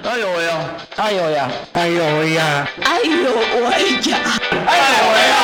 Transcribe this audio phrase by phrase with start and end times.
[0.00, 0.58] 哎呦喂呀！
[0.96, 1.48] 哎呦呀！
[1.74, 2.66] 哎呦喂呀！
[2.82, 3.30] 哎呦
[3.62, 4.18] 喂呀！
[4.66, 5.36] 哎呦喂呀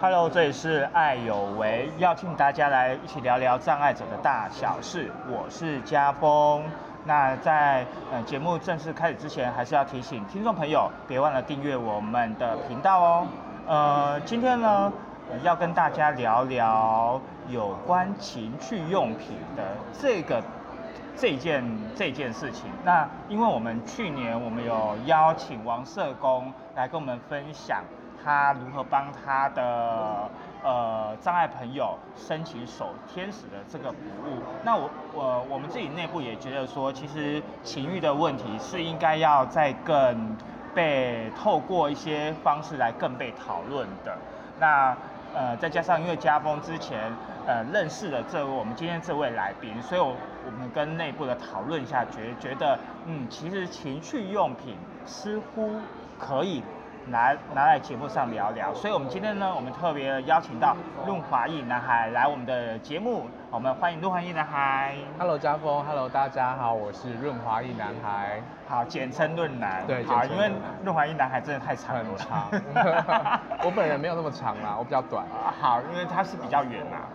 [0.00, 5.10] ！Hello，这里是爱有为，邀请大家来一起聊聊障碍者的大小事。
[5.28, 6.64] 我是家峰。
[7.08, 13.26] 那在呃节目正式开始之前，还是要提醒听众朋友，别忘了订阅我们的频道哦。
[13.66, 14.92] 呃，今天呢，
[15.42, 19.62] 要跟大家聊聊有关情趣用品的
[19.98, 20.42] 这个
[21.16, 21.64] 这件
[21.96, 22.70] 这件事情。
[22.84, 27.82] 那因为我们去年我们有邀请王社工来跟我们分享
[28.22, 30.28] 他如何帮他的
[30.62, 34.42] 呃障碍朋友申请手天使的这个服务。
[34.64, 40.36] 那我我我们自己内部也觉得说，其实情欲的问题是应该要再更
[40.74, 44.16] 被透过一些方式来更被讨论的。
[44.60, 44.96] 那
[45.34, 47.12] 呃，再加上因为家峰之前
[47.46, 55.80] 呃认识了这位我们今天这位来宾，所以我我们跟内部的讨论一下，觉觉得嗯，其实情趣用品似乎
[56.18, 56.62] 可以
[57.10, 58.72] 拿拿来节目上聊聊。
[58.74, 64.94] 所以我们今天呢，我们特别邀请到润滑液男孩来我们的节目，我们欢迎润滑液男孩。
[65.18, 69.86] Hello，家峰，Hello，大家好，我是润滑液男孩，好，简称润男。
[69.86, 70.50] 对好，因为
[70.82, 72.04] 润滑液男孩真的太长了。
[72.04, 72.48] 很长，
[73.64, 75.24] 我本人没有那么长啦，我比较短。
[75.26, 77.08] 啊好，因为他是比较远啦。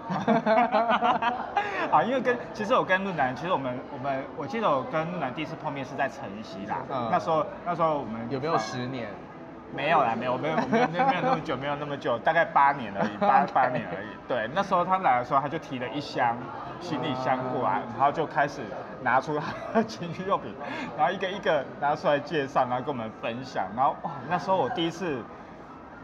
[1.92, 6.78] 好，因为跟其实我跟润南，其实我们我们我记得我跟润南第一次碰面是在晨曦啦。
[6.90, 9.08] 嗯那时候那时候我们有没有十年？
[9.76, 14.08] 没有啦，没有没有没有没有那么久，没有那么久，大概八年而已，八 八年而已。
[14.28, 16.38] 对，那时候他来的时候，他就提了一箱
[16.80, 18.62] 行李箱过来，然后就开始
[19.02, 20.54] 拿出他的情趣用品，
[20.98, 23.66] 然后一个一个拿出来介绍，然后跟我们分享。
[23.76, 25.22] 然后哇，那时候我第一次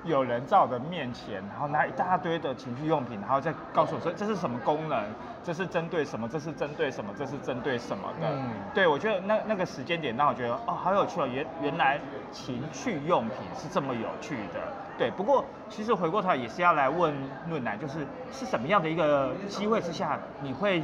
[0.05, 5.03] 有人在我的面前，然后拿一大堆的情趣用品，然后再告诉我说这是什么功能，
[5.43, 8.27] 这是针对什么，这是针对什么，这是针对什么的。
[8.31, 11.99] 嗯对，我觉得那那个时间点让我觉得哦，好有趣哦，原原来
[12.31, 14.61] 情趣用品是这么有趣的。
[14.97, 17.13] 对，不过其实回过头来也是要来问
[17.49, 20.83] 论南，就是是什么样的一个机会之下，你会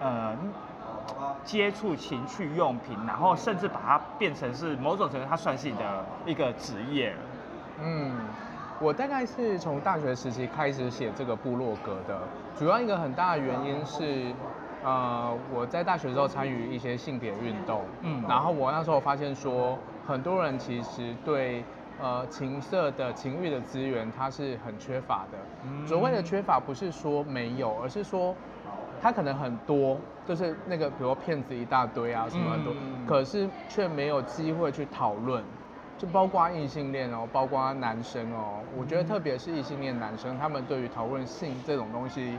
[0.00, 0.36] 呃
[1.44, 7.14] 接触情趣用品，然后甚至把它变成是某种程度，它算是你的一个职业。
[7.84, 8.16] 嗯，
[8.82, 12.18] 我大概是从大学时期开始写这个部落格的，
[12.58, 14.34] 主要一个很大的原因是，
[14.82, 21.62] 呃，我在大学的时候参与一些性别运动，嗯嗯，然后我那时候发现说，很多人其实对。
[22.00, 25.38] 呃，情色的情欲的资源，它是很缺乏的。
[25.64, 28.34] 嗯所谓的缺乏，不是说没有，而是说
[29.00, 35.44] 它可能很多，就是那个，比如说骗子一大堆啊，什么很多，嗯可是却没有机会去讨论。
[36.02, 42.36] 就包括异性恋哦，包括男生哦，我觉得特别是异性恋男生，他们对于讨论性这种东西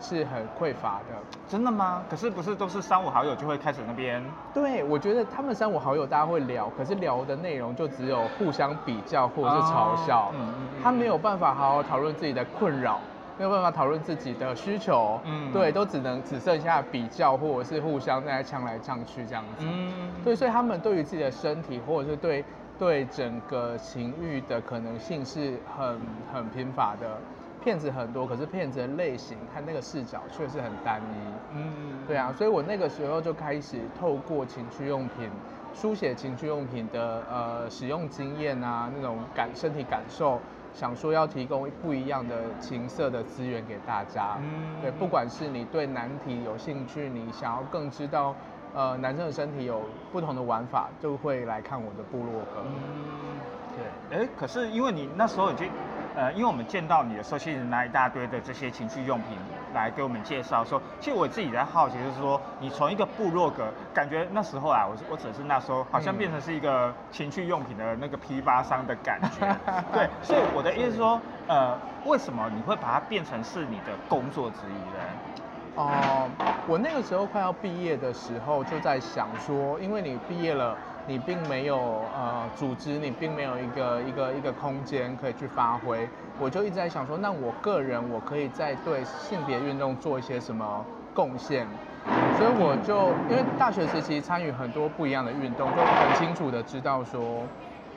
[0.00, 1.14] 是很匮乏的。
[1.48, 2.02] 真的吗？
[2.10, 4.20] 可是不是都是三五好友就会开始那边？
[4.52, 12.98] 对，我觉得他们三五好友大家会聊，可是聊的内容就只有互相比较或者是嘲笑，哦嗯嗯嗯他没有办法好好讨论自己的困扰，
[13.38, 19.64] 没有办法讨论自己的需求，嗯对，都只能只剩下比较或者是互相在呛来呛去这样子。
[19.64, 22.44] 嗯，对，所以他们对于自己的身体，或者是对
[22.78, 26.00] 对整个情欲的可能性是很
[26.32, 27.18] 很贫乏的。
[27.62, 31.54] 骗子很多，可是骗子的类型和那个视角却是很单一。
[31.54, 35.30] 嗯，对啊，所以我那个时候就开始透过情趣用品，
[35.72, 40.38] 书写情趣用品的呃使用经验啊，那种感身体感受，
[40.74, 44.36] 想说要提供不一样的情色的资源给大家。
[44.42, 48.34] 嗯对，不管是你对男体有兴趣，你想要更知道
[48.74, 52.64] 呃男生的身体有不同的玩法，就会来看我的部落格。
[52.66, 53.40] 嗯，
[54.10, 54.18] 对。
[54.18, 55.70] 哎，可是因为你那时候已经，
[56.16, 59.36] 呃，因为我们见到你的时候，其实拿一大堆的这些情趣用品
[59.72, 69.56] 来给我们介绍说，其实我自己在好奇，就是说，你从一个部落格，感觉那时候啊，我我只是那时候好像嗯变成是一个情趣用品的那个批发商的感觉，
[69.92, 75.00] 对，所以我的意思是说，呃，为什么你会把它变成是你的工作之一呢？
[75.74, 76.30] 哦、
[76.64, 81.76] 我那个时候快要毕业的时候，就在想说，因为你毕业了，你并没有
[82.14, 91.66] 呃组织，你并没有一个一个一个空间可以去发挥，我就一直在想说，那我个人我可以再对性别运动做一些什么贡献，
[92.30, 97.50] 所以我就因为大学时期参与很多不一样的运动，就很清楚的知道说。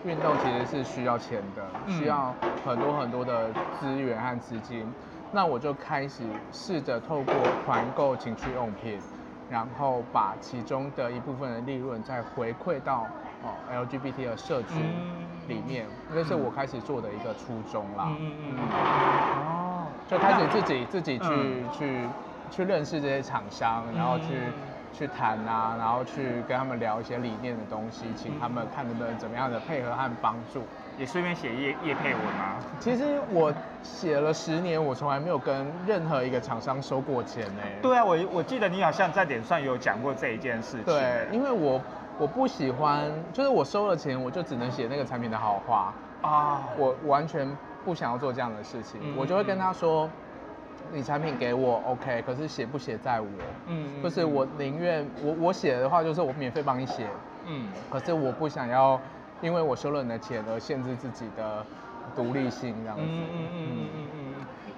[0.03, 2.33] 运动其实是需要钱的，嗯需要
[2.63, 4.93] 很多很多的资源和资金。
[5.31, 9.01] 那我就开始试着透过团购情趣用品，
[9.49, 13.03] 然后把其中的一部分的利润再回馈到
[13.41, 14.77] 哦 LGBT 的社群。
[14.81, 18.03] 嗯里面，这是我开始做的一个初衷啦。
[18.19, 18.69] 嗯嗯嗯，
[19.39, 22.09] 哦，就开始自己自己去、嗯去
[22.49, 24.53] 去认识这些厂商，然后去、嗯
[24.97, 30.63] 去谈啊，然后去跟他们聊一些理念的东西，请他们看能不能怎么样的配合和帮助。
[30.97, 32.55] 也顺便写叶叶配文吗？
[32.79, 33.53] 其实我
[33.83, 40.85] 写了十年，我从来没有跟任何一个厂商收过钱呢、对啊，我我记得你好像在脸上有讲过这一件事情。
[40.85, 41.79] 对，因为我
[42.17, 47.47] 我不喜欢，就是我收了钱，我就只能写那个产品的好话，啊，我完全
[47.85, 50.09] 不想要做这样的事情，嗯我就会跟他说，
[50.93, 53.27] 你产品给我 OK，可是写不写在我，
[53.67, 57.05] 嗯就是我宁愿我我写的话就是我免费帮你写，
[57.45, 58.99] 嗯，可是我不想要
[59.41, 61.65] 因为我收了你的钱而限制自己的
[62.15, 63.03] 独立性这样子。
[63.05, 64.17] 嗯嗯嗯嗯嗯。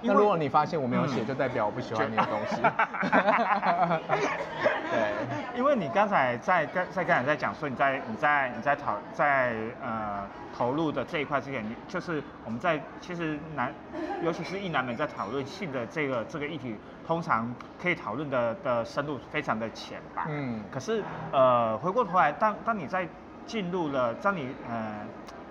[0.02, 2.62] 那如果你发现我没有写，嗯就代表我不喜欢你的东西。
[5.92, 10.26] 刚才在刚在刚才在讲说你在你在你在讨在呃
[10.56, 13.72] 投入的这一块之前，你就是我们在其实男，
[14.22, 16.76] 尤其是一男们在讨论性的这个这个议题，
[17.06, 20.26] 通常可以讨论的的深度非常的浅吧。
[20.28, 21.02] 嗯可是
[21.32, 23.08] 呃回过头来，当当你在
[23.46, 24.94] 进入了，当你呃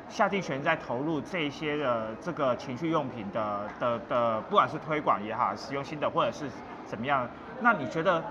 [0.09, 6.49] 下定决心在投入这一些的这个情趣用品的的的，不管是推广也好，使用心得或者是
[6.85, 7.27] 怎么样，
[7.61, 8.23] 那你觉得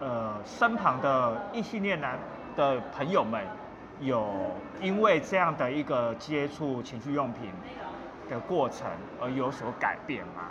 [0.00, 2.18] 呃身旁的异性恋男
[2.56, 3.42] 的朋友们
[4.00, 4.26] 有
[4.80, 7.50] 因为这样的一个接触情趣用品
[8.28, 8.86] 的过程
[9.20, 10.50] 而有所改变吗？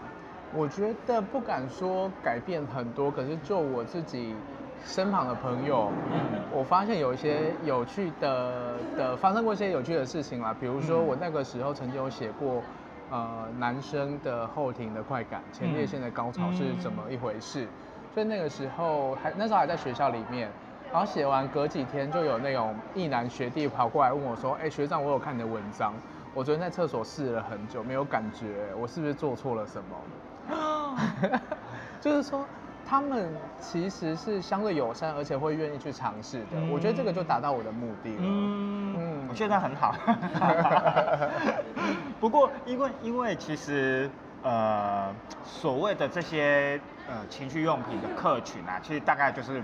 [0.53, 4.35] 我觉得不敢说改变很多，可是就我自己
[4.83, 5.91] 身旁的朋友，
[6.51, 10.55] 我发现有一些有趣的的发生过一些有趣的事情啦。
[10.59, 12.63] 比如说嗯我那个时候曾经有写过，
[13.11, 17.67] 呃，男生的后庭的快感、前列腺的高潮是怎么一回事，
[18.13, 20.49] 所以那个时候还那时候还在学校里面。
[20.91, 25.93] 然后写完隔几天就有那种一男学弟跑过来问我说：“哎、学长，我有看你的文章，
[26.33, 29.95] 我昨天在厕所试了很久，没有感觉，我是不是做错了什么？”
[32.01, 32.43] 就是说，
[32.83, 33.29] 他们
[33.61, 36.55] 其实是相对友善，而且会愿意去尝试的。
[36.55, 38.23] 嗯我觉得这个就达到我的目的了。
[38.23, 39.93] 嗯嗯我觉得很好。
[42.19, 44.09] 不过，因为因为其实
[44.43, 45.13] 呃，
[45.43, 49.63] 所谓的这些呃情趣用品的客群啊，其实大概就是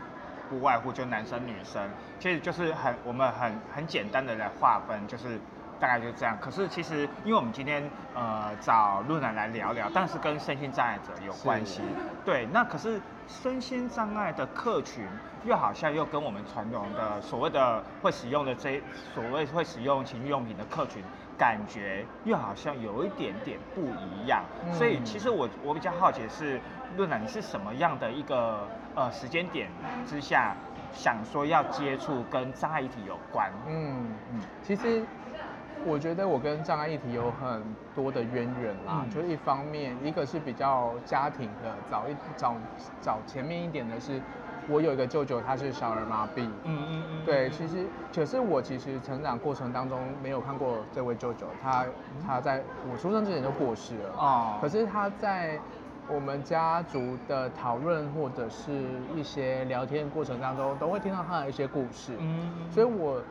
[0.49, 1.89] 不外乎就男生女生，
[2.19, 5.39] 其实就是很我们很很简单的来划分，就是。
[5.85, 6.35] 大概就是这样。
[6.41, 11.83] 可是其实，因为我们今天呃找路南来聊聊，但是跟身心障碍者有关系。
[12.25, 15.07] 对，那可是身心障碍的客群，
[15.43, 18.81] 又好像又跟我们传统的所谓的会使用的这
[19.13, 21.03] 所谓会使用情趣用品的客群，
[21.37, 24.43] 感觉又好像有一点点不一样。
[24.65, 26.59] 嗯所以其实我我比较好奇的是，
[26.97, 29.69] 论南你是什么样的一个呃时间点
[30.07, 30.55] 之下，
[30.91, 33.51] 想说要接触跟障碍议题有关？
[33.67, 35.05] 嗯嗯其实
[35.83, 37.61] 我觉得我跟障碍议题有很
[37.95, 39.03] 多的渊源啦。
[39.03, 42.55] 嗯就是一方面，一个是比较家庭的，早一早
[43.01, 44.21] 早前面一点的是，
[44.67, 46.41] 我有一个舅舅，他是小儿麻痹。
[46.63, 51.85] 嗯嗯嗯对，其实可是我其实成长过程当中没有看过这位舅舅，他
[52.25, 54.13] 他在我出生之前就过世了。
[54.17, 55.59] 哦可是他在
[56.07, 58.71] 我们家族的讨论或者是
[59.15, 62.13] 一些聊天过程当中，都会听到他的一些故事。
[62.19, 62.51] 嗯。
[62.69, 63.21] 所以我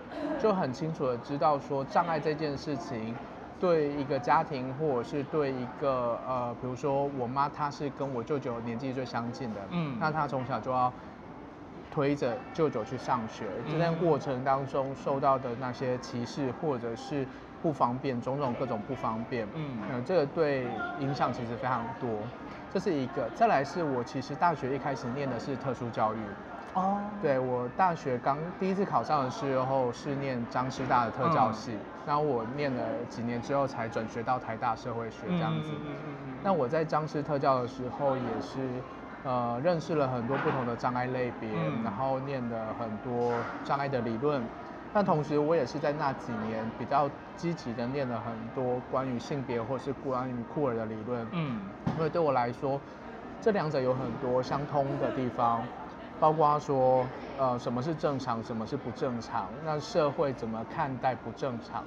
[0.40, 3.14] 就很清楚的知道说，障碍这件事情，
[3.60, 9.96] 对一个家庭或者是对一个呃，比如说我妈，她是跟我舅舅年纪最相近的，嗯。
[10.00, 10.92] 那她从小就要
[11.92, 17.24] 推着舅舅去上学，这段过程当中受到的那些歧视或者是
[17.62, 19.78] 不方便，种种各种不方便，嗯。
[19.92, 20.66] 呃，这个对
[20.98, 22.10] 影响其实非常多，
[22.74, 23.30] 这是一个。
[23.36, 26.18] 再来是我其实大学一开始念的是特殊教育，
[26.72, 35.70] 哦，对我大学刚第一次考上的时候是念张师大的特教系，然后我念了几年之后才转学到台大社会学这样子。
[36.42, 38.58] 那我在张师特教的时候也是，
[39.22, 43.32] 呃，认识了很多不同的障碍类别，嗯然后念了很多
[43.64, 44.42] 障碍的理论。
[44.94, 51.28] 但同时，我也是在那几年比较积极的念了很多关于性别或是关于酷儿的理论。
[51.32, 51.60] 嗯
[51.96, 52.80] 因为对我来说，
[53.40, 55.66] 这两者有很多相通的地方，
[56.20, 57.04] 包括说，
[57.36, 61.82] 呃，什么是正常，什么是不正常，那社会怎么看待不正常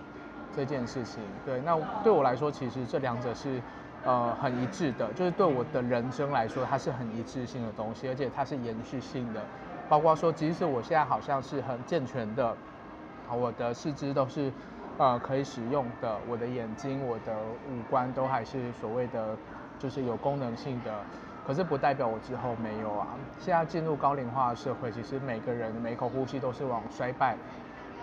[0.53, 1.23] 这件事情？
[1.45, 3.61] 对，那对我来说，其实这两者是，
[4.03, 9.41] 呃，很一致的，就是对我的人生来说，它是很一致性的东西，而且它是延续性的，
[9.89, 12.55] 包括说，即使我现在好像是很健全的，
[13.29, 14.51] 啊我的四肢都是。
[14.99, 17.31] 呃，可以使用的，我的眼睛、我的
[17.69, 19.37] 五官都还是所谓的，
[19.77, 20.91] 就是有功能性的。
[21.45, 23.05] 可是不代表我之后没有啊。
[23.37, 27.37] 现在进入高龄化的社会，其实每个人每口呼吸都是往衰败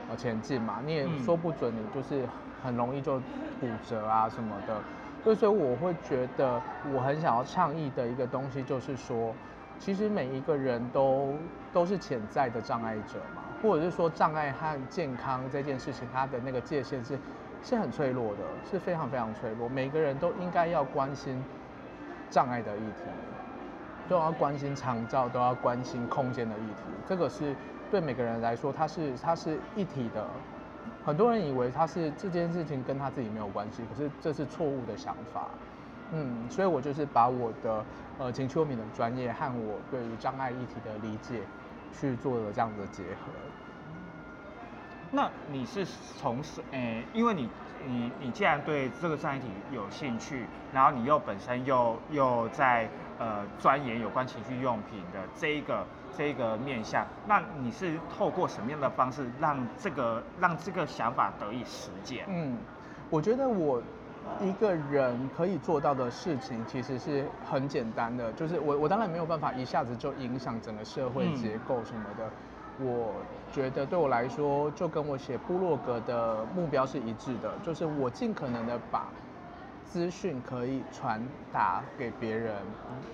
[0.09, 2.25] 而前进嘛，你也嗯说不准你就是
[2.63, 3.19] 很容易就
[3.61, 4.81] 骨折啊什么的。
[5.25, 6.63] 所以，所以我会觉得
[6.95, 9.35] 我很想要倡议的一个东西就是说，
[9.81, 11.35] 其实每一个人都
[11.73, 17.19] 都是潜在的障碍者嘛，或者是说障碍和健康这件事情，它的那个界限是
[17.63, 18.41] 是很脆弱的，
[18.71, 19.67] 是非常非常脆弱。
[19.67, 21.43] 每个人都应该要关心
[22.29, 23.05] 障碍的议题，
[24.07, 26.83] 都要关心长照，都要关心空间的议题。
[27.07, 27.57] 这个是
[27.91, 30.27] 对每个人来说，它是它是一体的。
[31.03, 35.49] 很多人以为他是这件事情跟他自己没有关系，可是这是错误的想法。
[36.13, 37.85] 嗯，所以我就是把我的
[38.19, 41.41] 呃情趣用品的专业和我对于障碍议题的理解
[41.99, 43.33] 去做了这样的结合。
[45.11, 45.87] 那你是
[46.19, 47.49] 从事诶、因为你
[47.87, 55.87] 你你既然对这个障碍体有兴趣，然后你又本身又又在呃钻研有关情趣用品的这一个
[56.17, 62.25] 这一个面向，那你是透过什么样的方式让这个让这个想法得以实践？
[62.29, 62.59] 嗯，
[63.09, 63.81] 我觉得我
[64.41, 72.29] 一个人可以做到的事情其实是很简单的，就是我我当然没有办法一下子就影响整个社会嗯结构什么的。
[72.81, 73.15] 我
[73.53, 79.07] 觉得对我来说，就跟我写部落格的目标是一致的，就是我尽可能的把
[79.85, 82.57] 资讯可以传达给别人，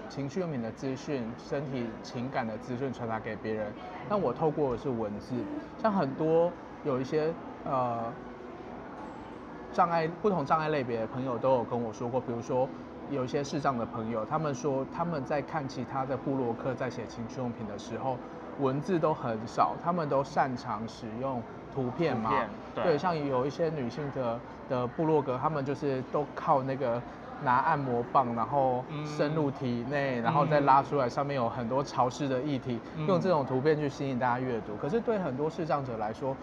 [0.09, 3.71] 情绪用品的资讯、身体情感的资讯传达给别人。
[4.09, 5.35] 但我透过的是文字，
[5.77, 6.51] 像很多
[6.83, 7.31] 有一些
[7.67, 8.11] 呃
[9.73, 12.69] 障碍不同障碍类别的朋友都有跟我说过，比如说
[13.11, 18.17] 有一些视障的朋友，他们说他们在看其他的部落客在写情趣用品的时候，
[18.61, 21.43] 文字都很少，他们都擅长使用
[21.75, 22.31] 图片嘛。
[22.75, 27.01] 对对，像有一些女性的的部落格，他们就是都靠那个
[27.43, 34.77] 拿按摩棒，然后嗯深入体内，然后再拉出来，上面有很多潮湿的液体，嗯用这种图片去吸引大家阅读。
[34.81, 36.37] 可是对很多视障者来说，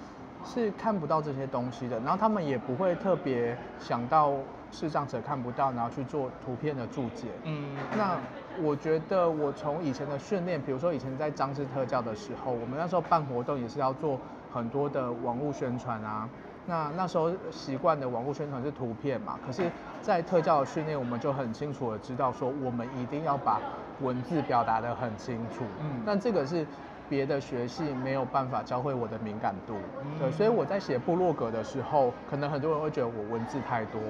[0.46, 4.34] 是看不到这些东西的，然后他们也不会特别想到
[4.72, 7.28] 视障者看不到，然后去做图片的注解。
[7.44, 8.18] 嗯，那
[8.62, 14.20] 我觉得我从以前的训练，比如说以前在张氏特教的时候，我们那时候办活动也是要做
[14.54, 16.30] 很多的网络宣传啊。
[16.70, 23.62] 那那时候习惯的网络宣传是图片嘛，可是，在特教的训练，我们就很清楚的知道说，我们一定要把
[24.02, 25.64] 文字表达的很清楚。
[25.80, 26.68] 嗯但这个是
[27.10, 29.76] 别的学系没有办法教会我的敏感度。
[30.20, 34.02] 对，所以我在写部落格的时候，可能很多人会觉得我文字太多，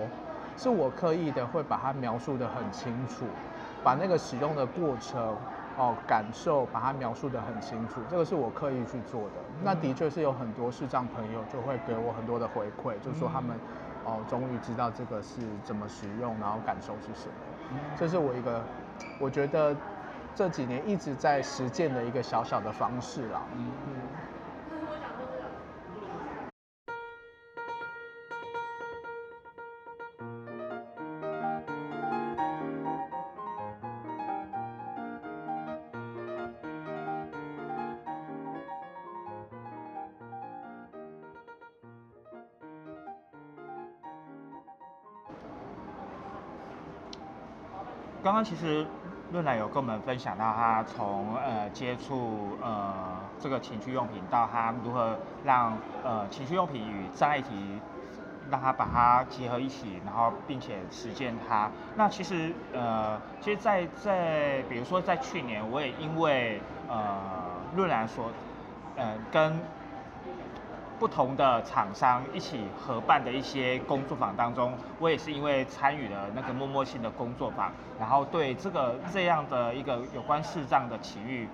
[0.58, 3.26] 是我刻意的会把它描述的很清楚，
[3.84, 5.36] 把那个使用的过程。
[5.80, 9.36] 哦，感受把它描述的很清楚，这个是我刻意去做的。
[9.64, 13.56] 那的确是有很多视障朋友就会给我很多的回馈，就说他们
[14.04, 17.80] 哦终于知道这个是怎么使用，然后感受是什么。
[17.96, 18.60] 这是我一个
[19.20, 19.76] 我觉得
[20.38, 23.42] 这几年一直在实践的一个小小的方式啦。
[23.56, 23.98] 嗯
[48.28, 48.86] 刚刚其实
[49.32, 57.82] 润来有跟我们分享到他从呃接触呃这个情趣用品到他如何让呃情趣用品与障碍体
[58.50, 61.70] 让他把它结合一起，然后并且实践它。
[61.98, 67.28] 那其实呃，其实在在比如说在去年，我也因为呃
[67.76, 68.32] 润来说，
[68.96, 69.60] 呃跟
[71.00, 81.48] 不同的厂商一起合办的一些工作坊当中，我也是因为参与了那个默默性的工作坊，然后对这个这样的一个有关视障的情欲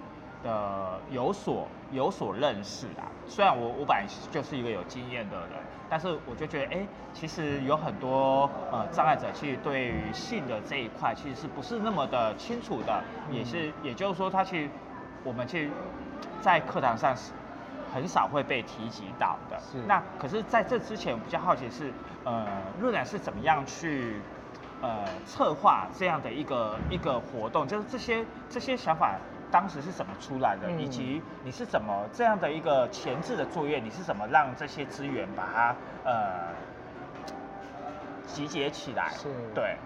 [0.43, 3.03] 的有所有所认识啊。
[3.27, 5.59] 虽然我我本来就是一个有经验的人，
[5.89, 14.69] 但是我就觉得，哎，其实有很多呃障碍者其实对于性的这一块其实是不是那么的清楚的，也是也就是说，他其实
[15.23, 15.69] 我们去
[16.41, 17.13] 在课堂上
[17.93, 19.59] 很少会被提及到的。
[19.59, 22.47] 是那可是在这之前，我比较好奇是，呃，
[22.79, 24.19] 润染是怎么样去
[24.81, 27.67] 呃策划这样的一个一个活动？
[27.67, 29.15] 就是这些这些想法
[29.51, 36.49] 当时是怎么出来的，嗯以及你是怎么这样的一个前置的作业，你是怎么让这些资源把它呃
[38.25, 39.09] 集结起来？
[39.11, 39.77] 是对，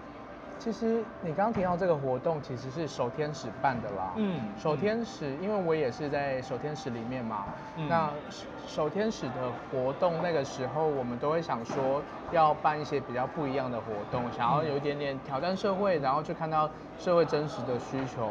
[0.60, 4.14] 其实你刚刚提到这个活动，其实是守天使办的啦。
[4.16, 7.46] 嗯守天使，因为我也是在守天使里面嘛。
[7.76, 18.28] 嗯那守守天使的活动，那个时候我们都会想说，要办一些比较不一样的活动，想要有一点点挑战社会，然后去看到社会真实的需求。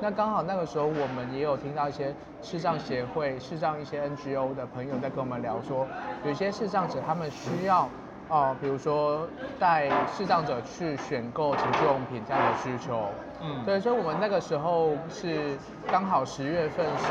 [0.00, 5.86] 那刚好那个时候我们也有听到一些视障协会、视障一些 NGO 的朋友在跟我们聊说，
[6.24, 7.88] 有些视障者他们需要。
[8.28, 9.26] 哦，比如说
[9.58, 13.08] 带视障者去选购情趣用品这样的需求，
[13.40, 15.56] 嗯，对，所以我们那个时候是
[15.90, 17.04] 刚好十月份是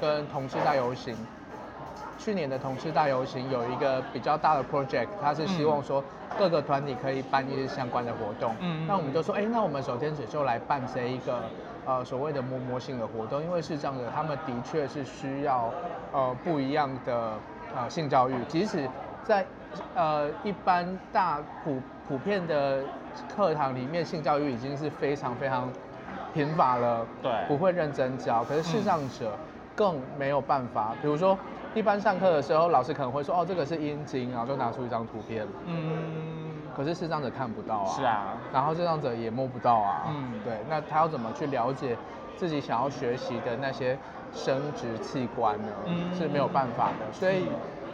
[0.00, 1.16] 跟同志大游行，
[2.16, 6.02] 去年的同志大游行有一个比较大的 project，他是希望说
[6.38, 11.42] 各个团体可以办一些相关的活动，嗯，那我们就说，哎，那我们首先只就来办这一个
[11.86, 15.68] 呃所谓的摸摸性的活动，因为视障者他们的确是需要
[16.12, 17.32] 呃不一样的
[17.74, 18.88] 呃性教育，即使
[19.24, 19.44] 在
[19.94, 22.82] 呃，一般大普普遍的
[23.34, 25.68] 课堂里面，性教育已经是非常非常
[26.32, 28.42] 贫乏了，对，不会认真教。
[28.44, 29.36] 可是视障者
[29.76, 31.38] 更没有办法，比如说
[31.74, 41.96] 一般上课的时候，老师可能会说，哦，这个是阴茎，然后就拿出一张图片，嗯，可是视障者看不到啊，是啊，然后视障者也摸不到啊，嗯，对，那他要怎么去了解
[42.36, 43.98] 自己想要学习的那些
[44.32, 45.68] 生殖器官呢？
[45.86, 47.46] 嗯，是没有办法的，所以。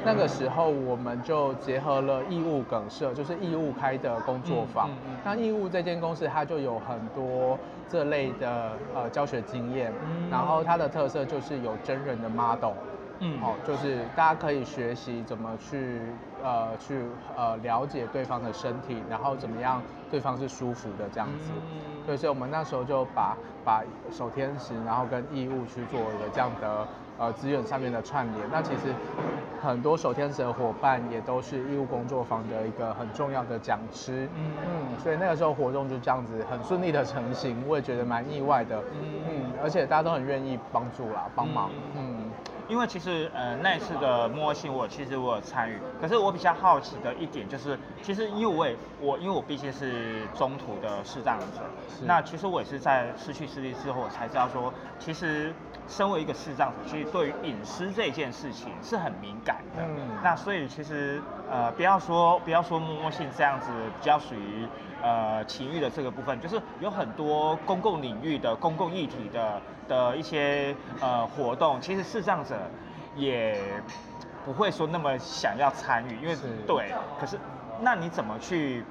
[0.04, 4.88] 那个时候，我们就结合了义务梗社，就是义务开的工作坊。
[5.24, 9.92] 那义务这间公司，它就有很多这类的呃教学经验，
[10.30, 12.72] 然后它的特色就是有真人的 model。
[13.20, 16.00] 嗯，好，就是大家可以学习怎么去
[16.40, 17.02] 呃去
[17.36, 21.50] 呃了解对方的身体，然后怎么样对方是舒服的这样子。
[21.50, 26.86] 嗯，对，所以我们那时候就把把手天使，然后跟义务去做一个这样的
[27.18, 28.48] 呃资源上面的串联。
[28.50, 28.94] 那其实
[29.60, 34.28] 很多守天使的伙伴也都是义务工作坊的一个很重要的讲师。
[34.36, 38.78] 嗯嗯，所以那个时候活动就这样子很顺利的成型，我也觉得蛮意外的。
[38.92, 41.70] 嗯嗯，而且大家都很愿意帮助啦，帮忙。
[41.96, 42.30] 嗯。
[42.68, 45.78] 因为其实，呃，那一次的摸性，我其实我有参与。
[45.98, 51.62] 可是我比较好奇的一点就是，其实因为我也我因为我毕竟是中途的视障者，
[52.04, 55.50] 那其实我也是在失去视力之后，我才知道说，其实
[55.88, 59.82] 身为一个视障者，其实对于隐私这件事情是很敏感的。
[59.82, 60.18] 嗯。
[60.22, 64.68] 那所以其实，呃，不要说不要说摸摸性这样子，比较属于
[65.02, 69.60] 呃情欲的这个部分，就是有很多公共领域的公共议题的。
[69.88, 72.54] 的一些呃活动，其实视障者
[73.16, 73.58] 也
[74.44, 77.40] 不会说那么想要参与，因为对，可是
[77.80, 78.84] 那你怎么去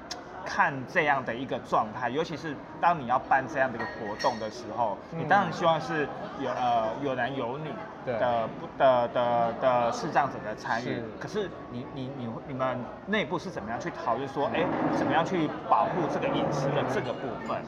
[0.48, 2.08] 看这样的一个状态？
[2.08, 6.08] 尤其是当你要办这样的一个活动的时候，你当然希望是
[6.40, 7.68] 有呃有男有女
[8.06, 14.64] 的的的的视障者的参与，可是你你你你们内部是怎么样去讨论说，哎，
[14.96, 17.60] 怎么样去保护这个隐私的这个部分？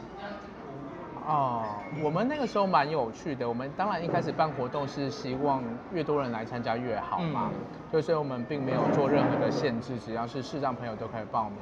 [1.26, 1.62] 哦，
[2.02, 3.46] 我们那个时候蛮有趣的。
[3.46, 5.62] 我们当然一开始办活动是希望
[5.92, 7.50] 越多人来参加越好嘛，
[7.92, 11.58] 所以我们并没有做任何的限制，只要是视障朋友都可以报名。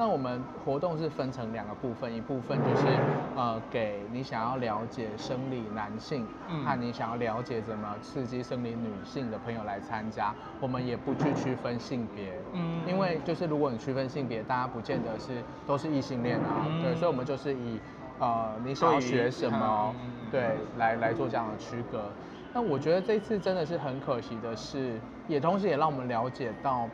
[0.00, 2.86] 那我们活动是分成两个部分，一部分就是
[3.36, 6.26] 呃给你想要了解生理男性，
[6.64, 10.34] 和你想要了解怎么刺激生理女性的朋友来参加。
[10.58, 17.78] 我们也不去区分性别，嗯，因为就是如果你区分性别，大家不见得是都是异性恋啊，对，所以我们就是以。
[18.20, 19.94] 呃，你想要学什么？
[20.30, 22.04] 对，来来做这样的区隔。
[22.54, 26.86] 那我觉得这次真的是很可惜的是，也同时也让我们了解到，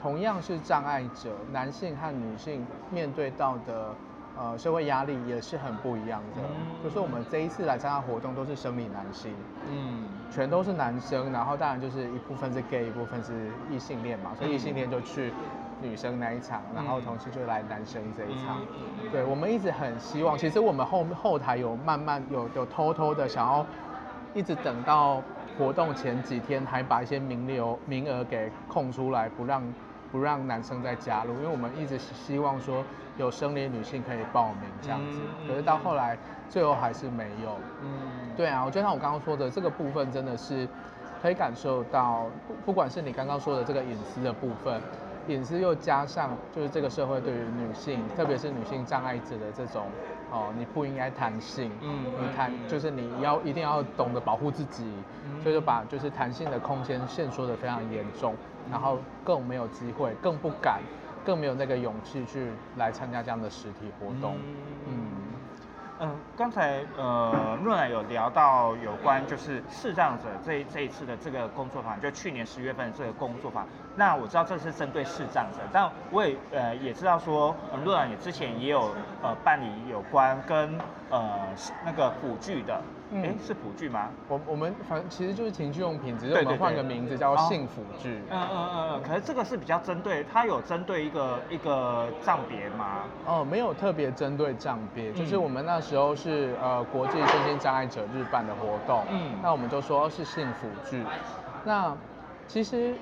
[0.00, 3.94] 同样是障碍者，男性和女性面对到的
[4.38, 6.42] 呃社会压力也是很不一样的。
[6.82, 9.34] 就是我们这一次来参加活动都是生理男性，
[9.68, 15.32] 嗯，全都是男生，然后当然就是一部分是 gay，一部分是异性恋嘛，所以异性恋就去。
[15.80, 18.60] 女生那一场，然后同时就来男生这一场。
[19.12, 23.64] 对，我们一直很希望，其实我们后后台有慢慢有有偷偷的想要，
[24.34, 25.22] 一直等到
[25.56, 29.62] 活动前几天，还把一些名流名额给空出来，不让
[30.10, 32.84] 不让男生再加入，因为我们一直希望说
[33.16, 35.20] 有生理女性可以报名这样子。
[35.46, 36.16] 可是到后来
[36.48, 37.56] 最后还是没有。
[37.82, 40.66] 嗯，对啊，我觉得像我刚刚说的这个部分，真的是
[41.20, 44.80] 可以感受到，不不管是你刚刚说的这个隐私的部分。
[45.28, 49.82] 隐私又加上，就是这个社会对于女性，特别是女性障碍者的这种，
[50.30, 54.92] 哦，你不应该弹性，嗯，你弹就是你要一定要懂得保护自己，
[55.42, 58.34] 所以就把就是弹性的空间限缩的非常严重，
[58.70, 60.80] 然后更没有机会，更不敢，
[61.24, 64.36] 更没有那个勇气去来参加这样的实体活动，
[64.86, 64.88] 嗯。
[64.90, 64.97] 嗯，
[66.00, 73.66] 嗯刚才呃，若兰有聊到有关就是视障者这这一次的这个工作坊，就去年十月份这个工作坊。
[73.96, 80.78] 那我知道这是针对视障者，但我也呃也知道说，若兰也之前也有呃办理有关跟
[81.10, 81.48] 呃
[81.84, 84.14] 那个辅具的嗯哎、是辅具吗？
[84.26, 88.26] 我我们反正其实就是情趣用品，只是我们换个名字叫哦性辅具。
[88.30, 93.10] 嗯嗯嗯嗯，可是这个是比较针对，它有针对一个一个账别吗？
[93.24, 101.10] 哦，没有特别针对障别，就是嗯我们那时候是呃国际身心障碍者日办的活动，嗯那我们就说是性辅具。
[101.62, 101.98] 那
[102.46, 103.00] 其实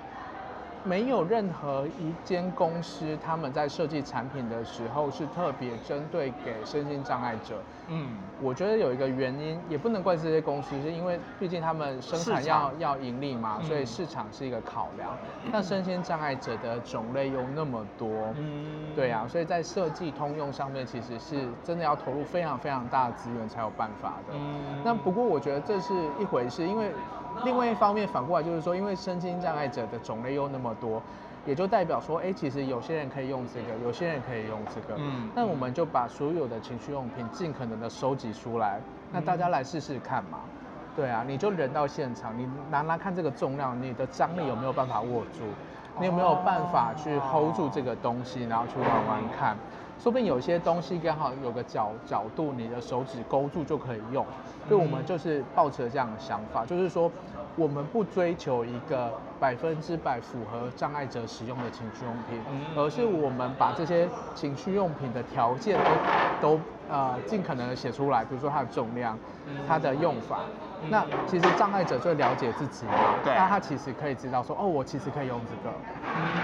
[0.86, 7.56] 没有任何一间公司他们在设计产品的时候是特别针对给身心障碍者。
[7.88, 8.08] 嗯，
[8.42, 15.10] 我觉得有一个原因，也不能怪这些公司，是因为毕竟他们生产要要盈利嘛，所以嗯市场是一个考量。
[15.52, 24.34] 那身心障碍者的种类又那么多，嗯对啊，所以在设计通用上面，其实是真的要投入非常非常大的资源才有办法的。
[24.34, 26.90] 嗯那不过我觉得这是一回事，因为
[27.44, 31.02] 另外一方面反过来就是说，因为身心障碍者的种类又那么多，
[31.44, 34.94] 也就代表说，哎，其实有些人可以用这个，有些人可以用这个。
[34.98, 38.80] 嗯那我们就把所有的情趣用品尽可能的收集出来，
[39.12, 40.38] 那大家来试试看嘛。
[40.96, 45.44] 对啊，你就人到现场，你拿拿看这个重量，你的张力有没有办法握住？
[45.98, 49.56] 你有没有办法去 hold 住这个东西，然后去玩玩看？
[49.98, 54.24] 说不定有些东西刚好有个角角度，你的手指勾住就可以用。
[54.68, 57.10] 所以我们就是抱持这样的想法，就是说
[57.56, 65.76] 我们不追求一个百分之百符合障碍者使用的情趣用品，嗯而是我们把这些情趣用品的条件
[66.40, 69.18] 都都呃尽可能的写出来，比如说它的重量、
[69.68, 70.40] 它的用法。
[70.88, 72.92] 那其实障碍者最了解自己嘛，
[73.24, 73.34] 对。
[73.34, 75.74] 那他其实可以知道说，哦，我其实可以用这个，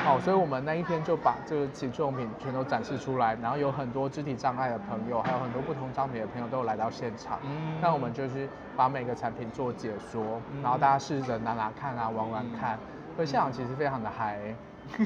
[0.04, 7.38] 好，所以我们那一天就把这个情趣用品全都展示出来，然后有很多肢体障碍的朋友，还有很多不同障别的朋友都有来到现场。
[7.42, 7.78] 嗯。
[7.80, 12.78] 那我们就是把每个产品做解说，然后大家试着拿拿看啊，玩玩看，
[13.14, 14.38] 所以现场其实非常的嗨。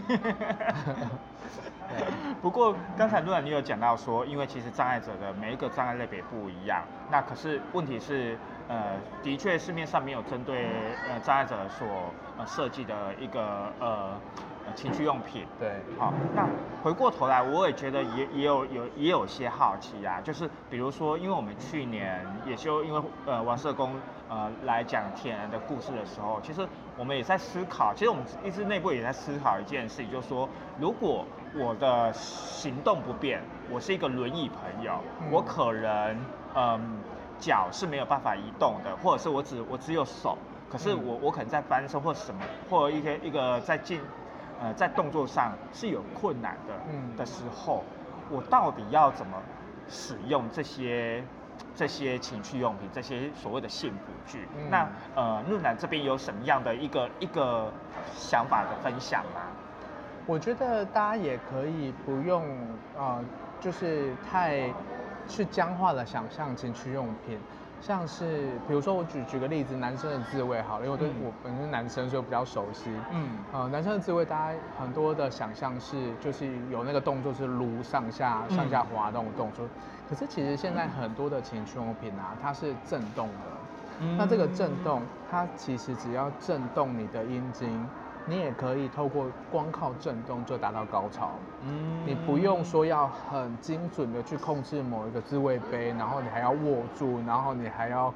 [2.42, 10.66] 不过刚才陆然你有讲到说，因为其实障碍者的每一个障碍类别不一样，那可是问题是，呃，的确市面上没有针对
[11.08, 14.20] 呃障碍者所呃设计的一个呃
[14.66, 15.46] 呃情趣用品。
[15.58, 16.48] 对，好，那
[16.82, 30.48] 回过头来，我也觉得也也有有也有些好奇啊，就是比如说，因为我们去年也就因为呃王社工呃来讲天然的故事的时候，其实我们也在思考，其实我们一直内部也在思考一件事情，就是说，
[30.80, 31.24] 如果
[31.54, 37.00] 我的行动不便，我是一个轮椅朋友，嗯我可能嗯
[37.38, 40.36] 脚是没有办法移动的，或者是我只我只有手，
[40.70, 44.00] 可是嗯我我可能在翻身或什么，或者一些一个在进
[44.60, 47.84] 呃在动作上是有困难的，嗯的时候，
[48.30, 49.36] 我到底要怎么
[49.88, 51.22] 使用这些
[51.74, 54.48] 这些情趣用品，这些所谓的性辅具？
[54.56, 57.70] 嗯那呃，陆南这边有什么样的一个一个
[58.14, 59.42] 想法的分享吗？
[60.26, 62.44] 我觉得大家也可以不用
[62.98, 63.22] 呃，
[63.60, 64.58] 就是太
[65.28, 67.38] 去僵化的想象情趣用品，
[67.80, 71.14] 像是比如说我举举个例子，男生的自慰好了，因为我对嗯。
[71.24, 72.90] 我本身是男生，所以我比较熟悉。
[73.12, 73.28] 嗯。
[73.52, 79.68] 呃，男生的自慰，大家很多的想象是就是有那个动作是撸上下上下滑动的动作，
[80.08, 84.06] 可是其实现在很多的情趣用品啊，它是震动的。
[84.18, 87.88] 那这个震动，它其实只要震动你的阴茎，
[88.28, 91.30] 你也可以透过光靠震动就达到高潮。
[91.62, 98.12] 嗯你不用说要很精准的去控制某一个自慰杯，然后你还要握住，然后你还要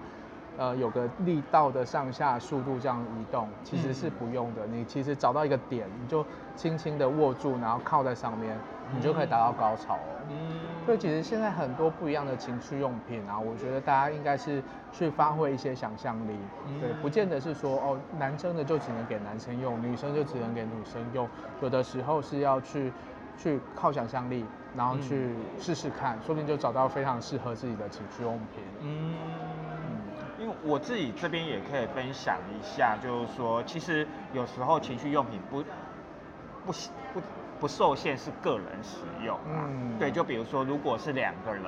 [0.59, 4.67] 呃有个力道的上下速度这样移动，其实是不用的。
[4.67, 8.57] 你其实找到一个点，你就轻轻的握住，然后靠在上面，
[8.95, 10.21] 你就可以达到高潮哦。
[10.31, 10.51] 嗯
[10.87, 16.35] 所以其实现在很多不一样的情趣用品啊，我觉得大家应该是去发挥一些想象力，
[16.67, 21.29] 嗯对，不见得是说哦，男生的就只能给男生用，女生就只能给女生用，
[21.61, 22.91] 有的时候是要去
[23.39, 25.29] 去靠想象力，然后去
[25.61, 28.65] 试试看，说不定就找到非常适合自己的情趣用品。
[28.81, 28.91] 嗯，
[30.41, 35.63] 因为我自己这边也可以分享一下，就是说，其实有时候情趣用品不
[36.65, 36.73] 不
[37.13, 37.21] 不
[37.61, 39.69] 不受限是个人使用啊。
[39.69, 41.63] 嗯对，就比如说，如果是两个人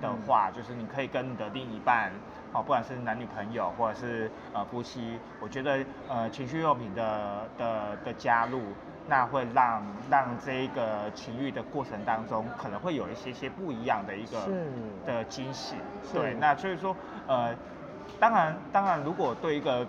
[0.00, 2.10] 的话，就是你可以跟你的另一半，
[2.52, 8.62] 哦，不管是男女朋友或者是呃夫妻，我觉得呃情趣用品的的的加入。
[9.06, 14.70] 那会让让这个情欲的过程当中，可能会有一些些不一样的一个是
[15.04, 15.76] 的惊喜。
[16.10, 17.54] 是对，那所以说，呃，
[18.18, 19.86] 当然，当然，如果对一个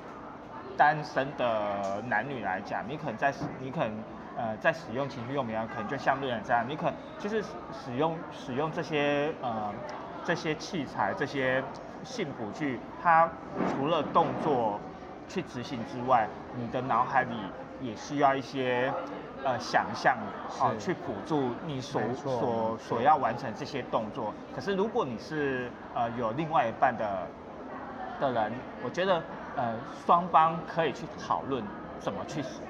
[0.75, 4.03] 单身的男女来讲，你可能在你可能
[4.37, 9.73] 呃在使用情趣用品啊，可能就像路人这样，你可能就是使用使用这些呃
[10.25, 11.63] 这些器材这些
[12.03, 13.29] 性辅具，它
[13.71, 14.79] 除了动作
[15.27, 17.35] 去执行之外，你的脑海里
[17.81, 18.93] 也需要一些
[19.43, 20.17] 呃想象
[20.59, 24.33] 哦、是去辅助你所所所要完成这些动作。
[24.55, 27.27] 可是如果你是呃有另外一半的
[28.19, 28.51] 的人，
[28.83, 29.21] 我觉得
[29.55, 29.73] 呃
[30.05, 31.63] 双方可以去讨论
[31.99, 32.61] 怎么去使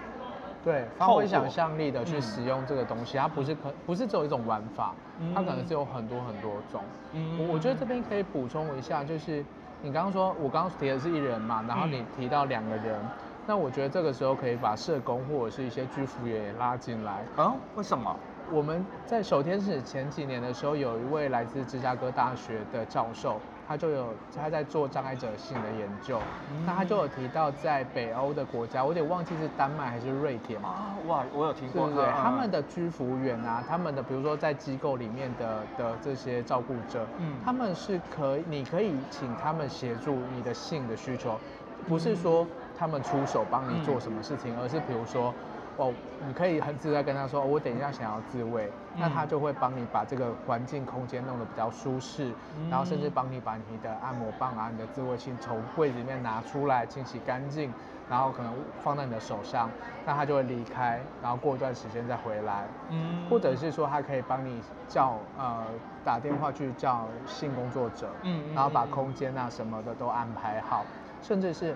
[0.65, 4.95] 对，发挥想象力的去嗯使用这个东西，它不是可不是只有一种玩法，
[5.33, 6.81] 它可能嗯是有很多很多种。
[7.13, 9.45] 嗯我我觉得这边可以补充一下，就是
[9.83, 12.99] 你刚刚说，我刚刚提的是一人嘛，然后嗯你提到两个人，
[13.45, 17.23] 那我觉得这个时候可以把社工或者是一些居服员也拉进来。
[17.37, 18.15] 嗯，为什么？
[18.51, 26.19] 我们在守天使前几年的时候，有一位来自芝加哥大学的教授，他就有他在做障碍者性的研究，
[26.65, 30.69] 那他就有提到在北欧的国家，我有点忘记是丹麦还是瑞典嘛。
[30.69, 37.33] 啊，哇，我有听过，对他们的居服员啊，他们的比如说在机构里面的的这些照顾者，嗯。
[37.43, 41.39] 他们是可以，你可以请他们协助你的性的需求，
[41.87, 42.45] 不是说
[42.77, 45.33] 他们出手帮你做什么事情，而是比如说。
[45.77, 45.93] 哦，
[46.25, 52.33] 你可以很自在跟他说，哦我等一下想要自慰，那他就会帮你把这个环境空间弄得比较舒适，
[52.69, 57.73] 然后甚至帮你把你的按摩棒啊、你的自慰器从柜子里面拿出来清洗干净，
[58.07, 59.69] 然后可能放在你的手上，
[60.05, 63.29] 那他就会离开，然后过一段时间再回来，嗯。
[63.29, 65.73] 或者是说他可以帮你叫呃
[66.05, 68.91] 打电话去叫性工作者，嗯嗯然后把嗯。
[68.91, 70.85] 空间啊什么的都安排好，
[71.21, 71.75] 甚至是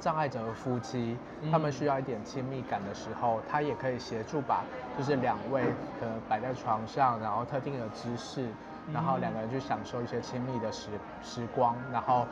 [0.00, 1.16] 障碍者的夫妻，
[1.50, 4.62] 他们嗯需要一点亲密感的时候，他也可以协助把
[4.96, 5.62] 就是两位
[6.00, 8.48] 可能摆在床上，然后特定的姿势，
[8.92, 10.90] 然后两个人去享受一些亲密的时
[11.22, 12.26] 时光，然后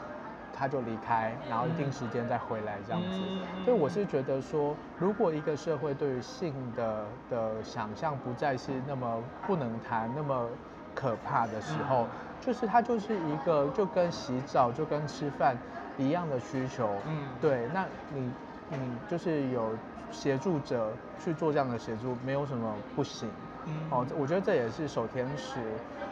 [0.57, 3.09] 他就离开，然后一定时间再回来这样子。
[3.11, 3.64] 嗯。
[3.64, 10.48] 所以我是觉得说，如果一个社会对于性的的想象不再是那么不能谈、那么
[10.94, 12.07] 可怕的时候，
[12.40, 15.57] 就是它就是一个就跟洗澡、就跟吃饭
[15.99, 16.89] 一样的需求。
[17.07, 18.33] 嗯对，那你
[18.69, 18.79] 你
[19.09, 19.71] 就是有
[20.11, 23.29] 协助者去做这样的协助，没有什么不行。
[23.67, 25.61] 嗯哦，我觉得这也是守天使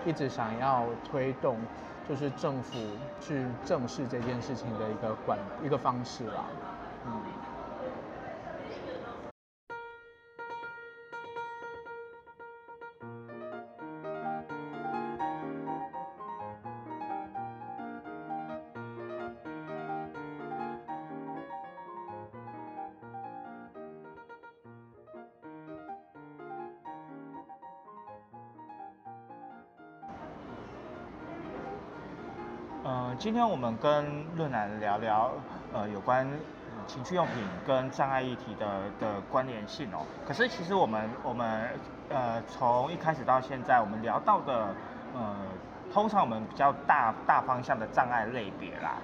[0.04, 1.56] 一直想要推动，
[2.08, 2.78] 就是政府
[3.20, 6.44] 去正视这件事情的一个管一个方式啦。
[7.06, 7.12] 嗯。
[32.84, 35.30] 嗯，今天我们跟润南聊聊
[35.72, 36.26] 呃有关
[36.88, 38.66] 情趣用品跟障碍议题的
[38.98, 40.04] 的关联性哦。
[40.26, 41.68] 可是其实我们我们
[42.08, 44.74] 呃从一开始到现在，我们聊到的
[45.14, 45.36] 呃，
[45.92, 48.96] 通常我们比较大大方向的障碍类别啦，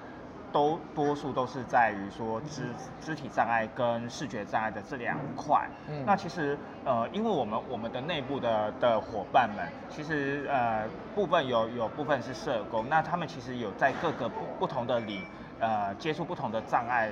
[0.51, 2.63] 都多数都是在于说肢
[3.01, 5.67] 肢体障碍跟视觉障碍的这两块。
[5.87, 10.83] 嗯那其实呃，因为我们我们的内部的的伙伴们，其实呃
[11.13, 15.21] 部分有有部分是社工，那他们其实有在各个不不同的里
[15.59, 17.09] 呃接触不同的障碍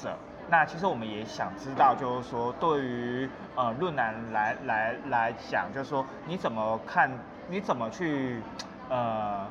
[0.00, 0.16] 者。
[0.48, 7.08] 那其实我们也想知道，就是说对于呃论坛来来来讲，就是说你怎么看，
[7.46, 8.42] 你怎么去
[8.88, 9.46] 呃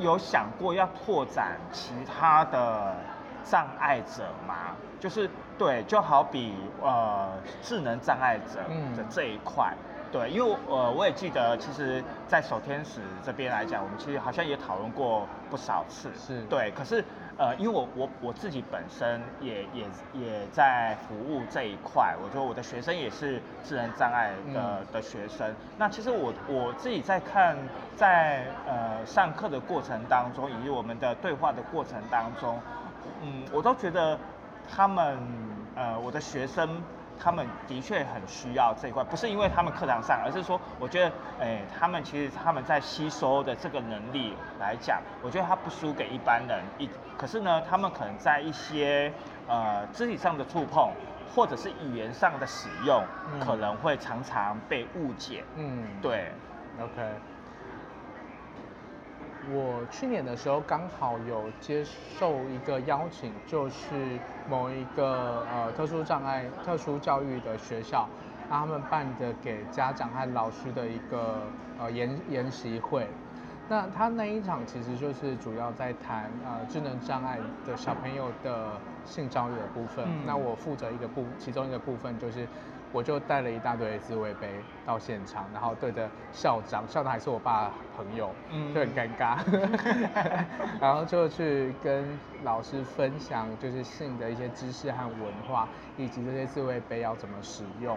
[0.00, 2.96] 有想过要拓展其他的
[3.44, 4.74] 障碍者吗？
[4.98, 7.30] 就是对，就好比呃
[7.62, 9.72] 智能障碍者嗯的这一块。
[10.12, 16.10] 对，因为呃，我也记得，其实，在守天使这边来讲，我们其实好像也讨论过不少次。
[16.16, 17.04] 是对，可是
[17.40, 25.56] 呃，因为我我我自己本身也也也在服务这一块，我觉得我的学生也是智能障碍的、嗯的学生。
[25.78, 27.56] 那其实我我自己在看，
[27.96, 32.60] 在呃上课的过程当中，以及我们的对话的过程当中，
[33.22, 34.18] 嗯，我都觉得
[34.70, 35.18] 他们
[35.76, 36.68] 呃我的学生。
[37.22, 46.64] 他们的确很需要这一块，不是因为他们课堂上，而是说，我觉得，哎、他们其实他们在吸收的这个能力来讲，我觉得他不输给一般人。
[46.78, 49.12] 一，可是呢，他们可能在一些
[49.46, 50.90] 呃肢体上的触碰，
[51.28, 55.44] 或者是语言上的使用，嗯可能会常常被误解。
[55.56, 56.32] 嗯，对
[56.80, 57.20] ，OK，
[59.48, 68.08] 我去年的时候刚好有接受一个邀请，就是某一个呃特殊障碍、特殊教育的学校，
[68.48, 73.08] 那他们办的给家长和老师的一个呃研研习会。
[73.68, 80.04] 那他那一场其实就是主要在谈呃智能障碍的小朋友的性教育的部分。
[80.06, 82.46] 嗯那我负责一个部，其中一个部分就是，
[82.92, 84.48] 我就带了一大堆自慰杯
[84.84, 89.38] 到现场，然后对着校长，校长还是我爸的朋友，嗯就很尴尬，
[90.80, 92.04] 然后就去跟
[92.42, 97.96] 老师分享就是性的一些知识和文化，以及这些自慰杯要怎么使用。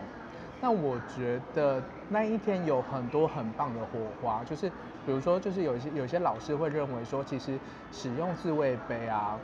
[0.61, 4.69] 那我觉得那一天有很多很棒的火花，就是
[5.05, 7.59] 比如说就是有一些有些老师会认为说，其实
[7.91, 9.37] 使用自慰杯啊，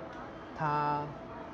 [0.58, 1.02] 它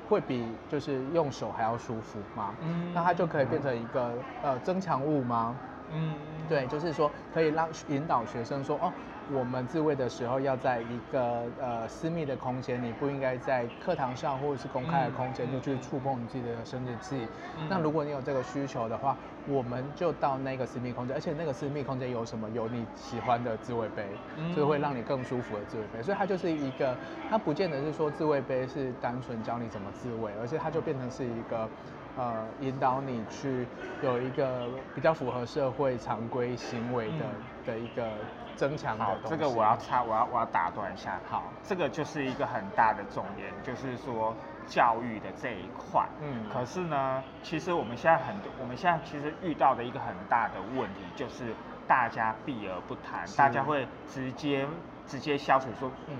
[0.08, 5.58] 会比就是用手还要舒服吗，嗯那它就可以变成一个呃增强物吗？
[5.88, 8.92] 嗯，对，就是说可以让引导学生说，哦，
[9.26, 17.28] 我们自慰的时候要在一个呃私密的空间，你不应该在课堂上或者是公开的空间嗯就去触碰你自己的生殖器。
[17.58, 22.50] 嗯那如果你有这个需求的话，我们就到那个私密空间，而且那个私密空间有什么？
[22.50, 26.02] 有你喜欢的自慰杯，嗯就是会让你更舒服的自慰杯。
[26.02, 31.70] 所以它就是一个，它不见得是说自慰杯是单纯教你怎么自慰，而且它就变成是一个。
[32.16, 33.66] 呃，引导你去
[34.02, 37.24] 有一个比较符合社会常规行为的、
[37.72, 38.08] 的一个
[38.54, 39.28] 增强的好，东西。
[39.28, 41.20] 这个我要插，我要我要打断一下。
[41.28, 44.34] 好这个就是一个很大的重点，就是说
[44.66, 46.06] 教育的这一块。
[46.22, 51.54] 嗯可是呢，其实我们现在很多，我们现在其实遇到的一个很大的问题，就是
[51.86, 54.66] 大家避而不谈，大家会直接
[55.06, 56.16] 直接消除说，嗯，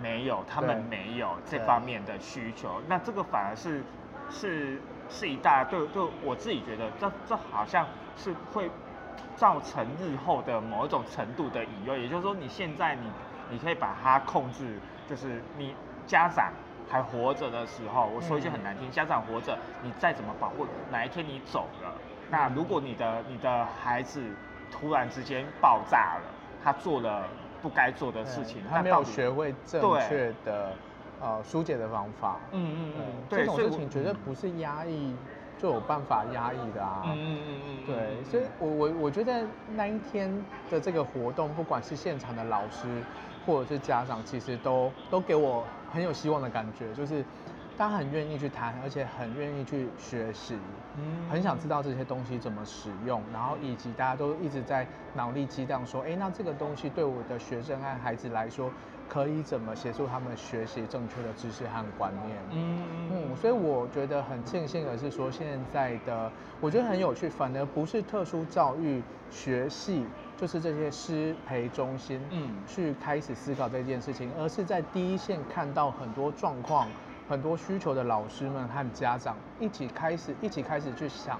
[0.00, 2.80] 没有，他们没有这方面的需求。
[2.86, 3.82] 那这个反而是
[4.30, 4.80] 是
[5.12, 8.70] 是一大对对我自己觉得这这好像是会
[9.36, 13.02] 造成日后的某一种程度的隐忧，也就是说你现在你
[13.50, 15.74] 你可以把它控制，就是你
[16.06, 16.50] 家长
[16.90, 21.94] 还活着的时候，我说一句很难听，家长活着，你再怎么保护，哪一天你走了，
[22.30, 24.22] 那如果你的你的孩子
[24.70, 26.24] 突然之间爆炸了，
[26.64, 27.22] 他做了
[27.60, 30.74] 不该做的事情，他没有学会正确的
[31.22, 32.36] 呃疏解的方法。
[32.52, 35.14] 嗯嗯嗯，这种事情绝对不是压抑
[35.56, 37.02] 就有办法压抑的啊。
[37.06, 40.30] 嗯嗯嗯嗯，对，所以我我我觉得那一天
[40.68, 42.86] 的这个活动，不管是现场的老师
[43.46, 47.24] 或者是家长，其实都都给我很有希望的感觉，就是
[47.76, 50.56] 大家很愿意去谈，而且很愿意去学习，
[50.96, 58.70] 嗯很想知道这些东西怎么使用，然后以及大家都一直在脑力激荡说，哎，那这个东西对我的学生和孩子来说，
[59.12, 62.38] 可以怎么协助他们学习正确的知识和观念？
[62.50, 70.06] 嗯嗯，所以我觉得很庆幸的是说，现在的我觉得很有趣，反而不是特殊教育学系，
[70.38, 76.88] 就是这些师培中心，嗯去开始思考这件事情，而是在第一线看到很多状况、
[77.28, 81.38] 很多需求的老师们和家长一起开始一起开始去想，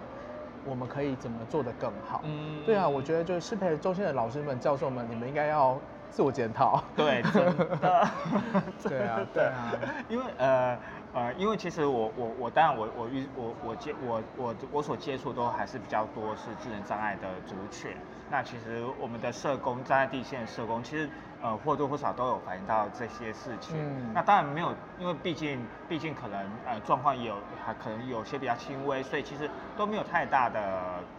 [0.66, 2.20] 我们可以怎么做得更好。
[2.24, 5.80] 嗯对啊，我觉得就是师培中心的老师们、教授们，你们应该要
[6.12, 6.84] 自我检讨。
[6.94, 8.08] 对，真的，
[8.86, 9.72] 对啊 对啊
[10.08, 10.78] 因为呃
[11.14, 17.90] 呃，因为其实我我我当然我我遇我我接我我我所接触都还是比较多是智能障碍的族群。
[18.30, 21.08] 那其实我们的社工站在第一线的社工，其实
[21.42, 23.76] 呃或多或少都有反映到这些事情。
[23.78, 30.60] 嗯那当然没有，因为毕竟毕竟可能呃状况也有还可能有些比较轻微，所以其实都没有太大的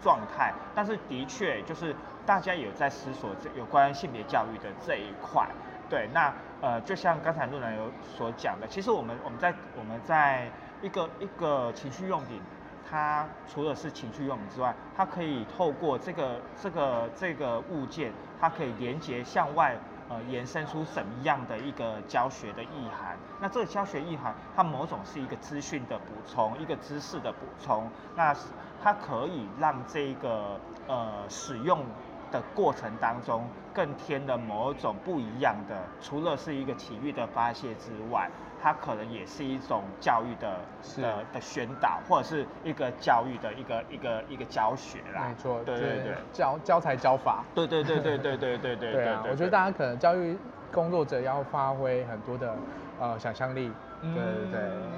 [0.02, 0.54] 状态。
[0.76, 5.48] 但是的确就是大家也在思索这有关性别教育的这一块。
[5.90, 10.50] 对，那呃，就像刚才路人有所讲的，其实我们我们在我们在
[10.82, 12.42] 一个一个情趣用品，
[12.90, 19.78] 它除了是情趣用品之外，它可以透过这个这个这个物件，它可以连接向外
[20.10, 23.16] 呃延伸出什么样的一个教学的意涵。
[23.40, 28.34] 那这个教学意涵，它某种是一个资讯的补充，一个知识的补充，那
[28.82, 31.86] 它可以让这个呃使用。
[32.34, 38.28] 的过程当中，更添了某种不一样的，除了是一个体育的发泄之外，
[38.62, 45.28] 它可能也是一种教育的是的的宣导，或者是一个教育的一个一个一个教学啦。
[45.30, 47.44] 没错，对对对，教教材教法。
[47.54, 50.36] 对对对对对对对对 对啊，我觉得大家可能教育
[50.74, 52.56] 工作者要发挥很多的
[53.00, 53.72] 呃想象力。
[54.02, 54.60] 对对对。
[54.60, 54.92] 嗯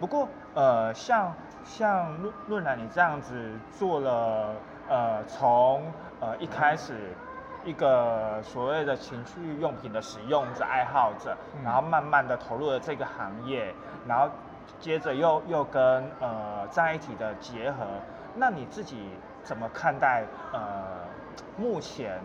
[0.00, 4.54] 不过呃，像像论论兰你这样子做了
[4.88, 5.82] 呃，从
[6.20, 6.94] 呃一开始
[7.64, 13.74] 一个所谓的情趣用品的使用者爱好者，嗯然后慢慢的投入了这个行业，
[14.06, 14.28] 然后
[14.80, 17.84] 接着又又跟呃在一起的结合，
[18.34, 19.10] 那你自己
[19.42, 20.60] 怎么看待呃
[21.56, 22.20] 目前？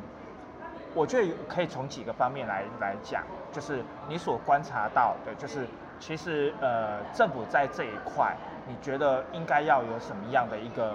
[0.96, 5.68] 我觉得可以从几个方面来来讲，就是你所观察到的，就是
[6.00, 8.36] 其实呃政府在这一块，
[8.68, 10.94] 你觉得应该要有什么样的一个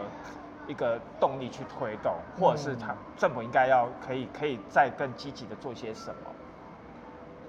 [0.68, 6.30] 一个动力去推动，或者是他政府应该要可以可以再更积极的做些什么？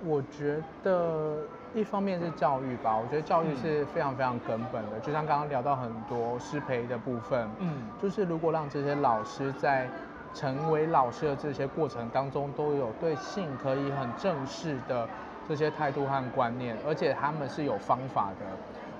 [0.05, 1.39] 我觉得
[1.73, 9.89] 一方面是教育吧，我觉得教育嗯是非常非常根本的，就像刚刚聊到很多师培的部分，嗯就是如果让这些老师在
[10.33, 15.05] 成为老师的这些过程当中，都有对性可以很正式的
[15.49, 18.45] 这些态度和观念，而且他们是有方法的。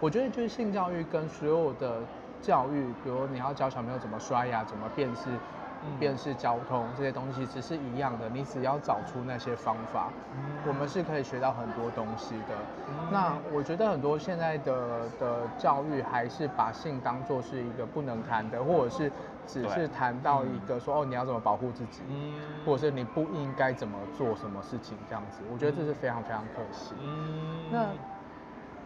[0.02, 2.02] 我觉得就是性教育跟所有的
[2.42, 5.30] 教育，比如你要教小朋友怎么刷牙、怎么辨识
[5.84, 8.28] 嗯辨识交通这些东西，其实是一样的。
[8.30, 10.12] 你只要找出那些方法，
[10.68, 12.56] 我们是可以学到很多东西的。
[13.12, 19.12] 那我觉得很多现在的的教育还是把性当做是一个不能谈的，或者是
[19.48, 22.34] 只是谈到一个说哦你要怎么保护自己，嗯
[22.66, 25.42] 或者是你不应该怎么做什么事情这样子。
[25.52, 26.94] 我觉得这是非常非常可惜。
[27.02, 27.86] 嗯那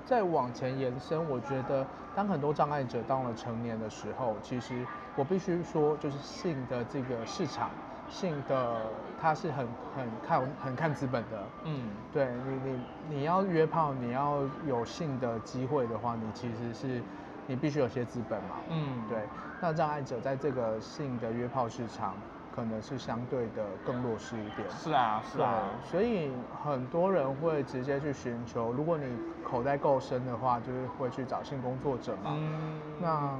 [0.05, 1.85] 再往前延伸，我觉得
[2.15, 4.85] 当很多障碍者到了成年的时候，其实
[5.15, 7.69] 我必须说，就是性的这个市场，
[8.09, 8.81] 性的
[9.19, 11.43] 它是很很看很看资本的。
[11.65, 17.01] 嗯对你你你要约炮，你要有性的机会的话，你其实是
[17.47, 18.55] 你必须有些资本嘛。
[18.69, 19.17] 嗯对，
[19.59, 22.13] 那障碍者在这个性的约炮市场，
[22.55, 24.69] 可能是相对的更弱势一点。
[24.69, 26.31] 是啊是啊，所以
[26.63, 29.05] 很多人会直接去寻求，如果你
[29.43, 32.31] 口袋够深的话，就是会去找性工作者嘛。
[32.35, 33.37] 嗯那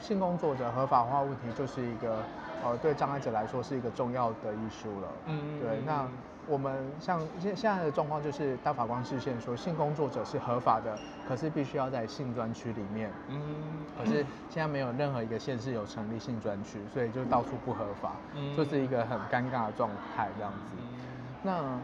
[0.00, 2.16] 性工作者合法化问题就是一个，
[2.64, 5.08] 呃，对障碍者来说是一个重要的一书了。
[5.26, 6.06] 嗯对，那
[6.50, 10.98] 我们像现现在的状况就是，大法官视线说性工作者是合法的，
[11.28, 13.08] 可是必须要在性专区里面。
[13.28, 13.40] 嗯
[13.96, 20.76] 可是现在没有任何一个县市有成立性专区，所以就到处不合法，嗯就是一个很尴尬的状态这样子。
[21.42, 21.78] 那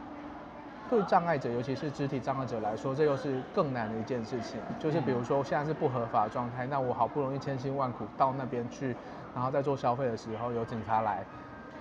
[0.91, 4.61] 对障碍者，尤其是肢体障碍者来说，这又是更难的一件事情。
[4.79, 8.97] 就是比如说现在是不合法的状态，那我好不容易千辛万苦到那边去，
[9.35, 11.25] 然后在做消费的时候有警察来，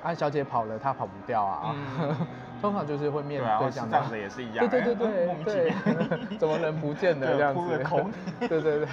[0.03, 1.75] 啊，小姐跑了，她跑不掉啊。
[1.99, 2.15] 嗯
[2.61, 5.73] 通常就是会面对这样子也是一样，对对对对
[6.39, 8.17] 怎么能不见了 对这样子？
[8.47, 8.87] 对对对，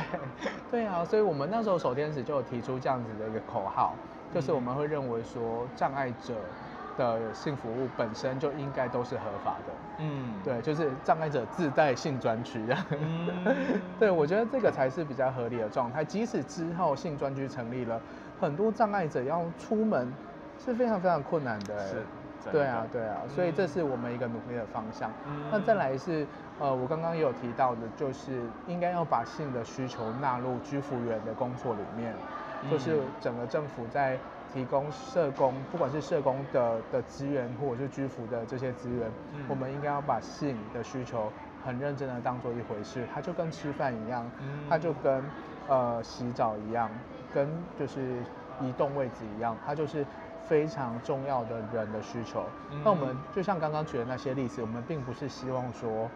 [0.70, 3.94] 对啊，所以我们那时候守天使就有提出这样子的一个口号，
[4.34, 6.34] 就是我们会认为说障碍者
[6.98, 9.72] 的性服务本身就应该都是合法的。
[9.98, 12.84] 嗯，对，就是障碍者自带性专区这样。
[12.90, 16.04] 嗯对，我觉得这个才是比较合理的状态。
[16.04, 18.00] 即使之后性专区成立了，
[18.40, 20.12] 很多障碍者要出门
[20.64, 21.74] 是非常非常困难的。
[21.76, 21.94] 哎是
[22.50, 25.10] 对啊，对啊，所以这是我们一个努力的方向。
[25.28, 25.44] 嗯。
[25.50, 26.26] 那再来是，
[26.58, 32.14] 呃，我刚刚也有提到的，就是应该要把性的需求纳入居服员的工作里面，
[32.70, 34.18] 就是嗯整个政府在
[34.52, 39.44] 提供社工，不管是社工的的资源，或者是居服的这些资源，嗯。
[39.48, 41.30] 我们应该要把性的需求
[41.64, 44.60] 很认真的当做一回事，它就跟吃饭一样，嗯。
[44.68, 45.22] 它就跟
[45.68, 46.90] 呃洗澡一样，
[47.32, 48.16] 跟就是
[48.60, 50.04] 移动位置一样，它就是
[50.52, 52.44] 非常重要的人的需求。
[52.84, 56.10] 那我们嗯就像刚刚举的那些例子，我们并不是希望说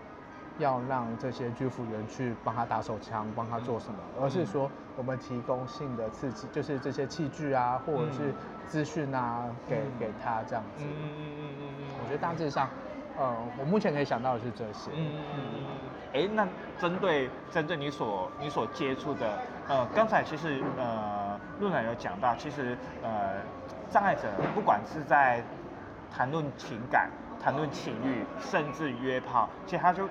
[0.59, 8.35] 要让这些居服员去帮他打手枪，帮他做什么，而是说我们提供性的刺激，就是这些器具啊，或者是
[8.67, 10.85] 资讯啊，给嗯给他这样子。
[10.85, 11.09] 嗯嗯
[11.41, 12.69] 嗯嗯嗯我觉得大致上，
[13.19, 14.91] 呃，我目前可以想到的是这些。
[14.95, 15.65] 嗯嗯嗯，
[16.13, 16.47] 哎，那
[16.79, 23.41] 针对针对你所你所接触的，呃，刚才其实呃，陆南有讲到，其实呃，
[23.91, 24.23] 障碍者
[24.55, 25.43] 不管是在
[26.15, 27.11] 谈论情感、
[27.43, 30.09] 谈论情欲，甚至约炮，其实他就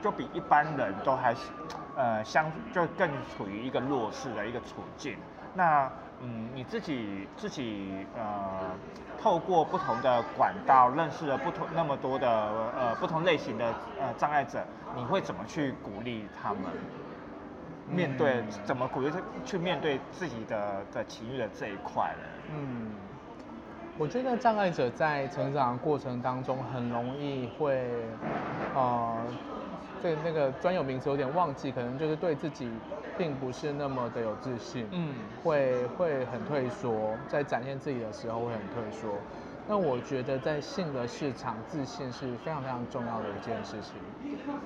[0.00, 1.50] 就比一般人都还是
[1.96, 5.16] 呃相就更处于一个弱势的一个处境。
[5.54, 8.60] 那嗯，你自己自己呃，
[9.20, 12.28] 透过不同的管道认识了不同那么多的
[12.78, 13.66] 呃不同类型的
[14.00, 14.64] 呃障碍者，
[14.94, 16.62] 你会怎么去鼓励他们？
[17.88, 22.54] 面对嗯怎么鼓励他去面对自己的的情欲的这一块呢？
[22.54, 22.92] 嗯，
[23.98, 27.86] 我觉得障碍者在成长的过程当中，很容易会，
[28.74, 29.16] 呃，
[30.02, 32.70] 这那个专有名词有点忘记，可能就是对自己
[33.18, 35.14] 并不是那么的有自信，嗯
[35.44, 39.10] 会会很退缩，在展现自己的时候会很退缩。
[39.68, 43.94] 那我觉得在性的市场，自信是非常非常重要的一件事情，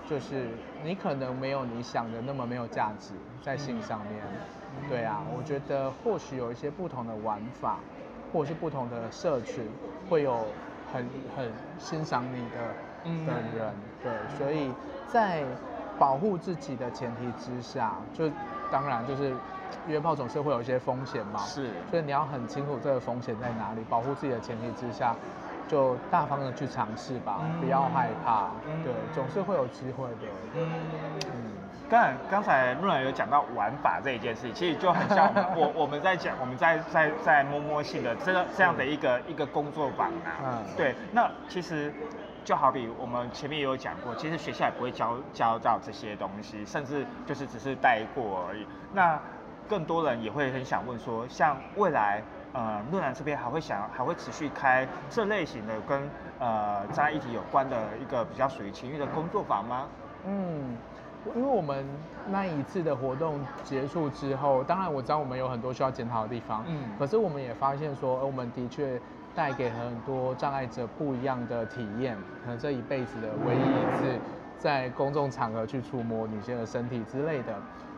[0.09, 0.47] 就是
[0.83, 3.12] 你可能没有你想的那么没有价值
[3.43, 4.22] 在性上面，
[4.89, 7.79] 对啊，我觉得或许有一些不同的玩法，
[8.37, 9.64] 或者是不同的社群，
[10.11, 10.47] 会有
[10.93, 13.24] 很很欣赏你的嗯。
[13.24, 14.74] 的人，对，所以
[15.07, 15.43] 在
[15.99, 18.30] 保护自己的前提之下，就
[18.70, 19.34] 当然就是
[19.87, 25.16] 约炮总是会有一些风险嘛，是所以你要很清楚这个风险在哪里，保护自己的前提之下，
[25.66, 27.59] 就大方的去尝试吧，嗯。
[27.59, 28.84] 不要害怕，嗯。
[28.84, 30.26] 对，总是会有机会的，
[31.32, 31.66] 嗯。
[31.87, 31.91] 嗯。
[31.91, 41.93] 刚才刚才陆然有讲到玩法这一件事情，其实就很像我们 我我们在讲我们在在在摸摸性的这个这样的一个一个工作坊啊，嗯对，那其实
[42.45, 48.66] 就好比我们前面也有讲过，其实学校也不会教教到这些东西，甚至就是只是带过而已。
[48.93, 49.18] 那
[49.68, 52.22] 更多人也会很想问说，像未来
[52.53, 56.09] 呃陆南这边还会想还会持续开这类型的跟
[56.39, 59.87] 呃障碍议题有关的一个比较属于情欲的工作坊吗？
[60.28, 60.76] 嗯，
[61.35, 61.85] 因为我们
[62.29, 69.01] 那一次的活动结束之后，当然我知道我们有很多需要检讨的地方，嗯嗯，可是我们也发现说，呃我们的确
[69.35, 74.18] 带给很多障碍者不一样的体验，可能这一辈子的唯一一次
[74.59, 77.55] 在公众场合去触摸女性的身体之类的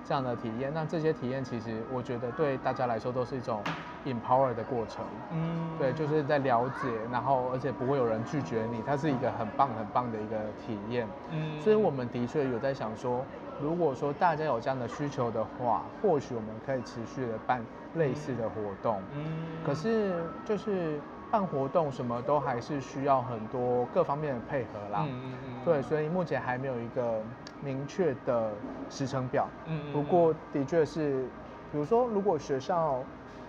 [0.08, 0.72] 这样的体验。
[0.72, 3.62] 那这些体验其实我觉得对大家来说都是一种
[4.06, 5.04] empower 的过程。
[5.32, 10.36] 嗯对，就是在了解，然后而且不会有人拒绝你，它是一个很棒很棒的一个
[10.66, 11.06] 体验。
[11.30, 13.22] 嗯所以我们的确有在想说，
[13.60, 17.62] 如果说大家有这样的需求的话，或许我们可以持续的办
[17.96, 19.02] 类似的活动。
[19.14, 19.22] 嗯
[19.64, 20.14] 可是
[20.46, 20.98] 就是
[21.30, 25.04] 办活动什么都还是需要很多各方面的配合啦。
[25.06, 27.20] 嗯嗯嗯对，所以目前还没有一个
[27.60, 28.50] 明确的
[28.88, 29.46] 时程表。
[29.66, 31.26] 嗯嗯不过的确是，
[31.70, 32.98] 比如说如果学校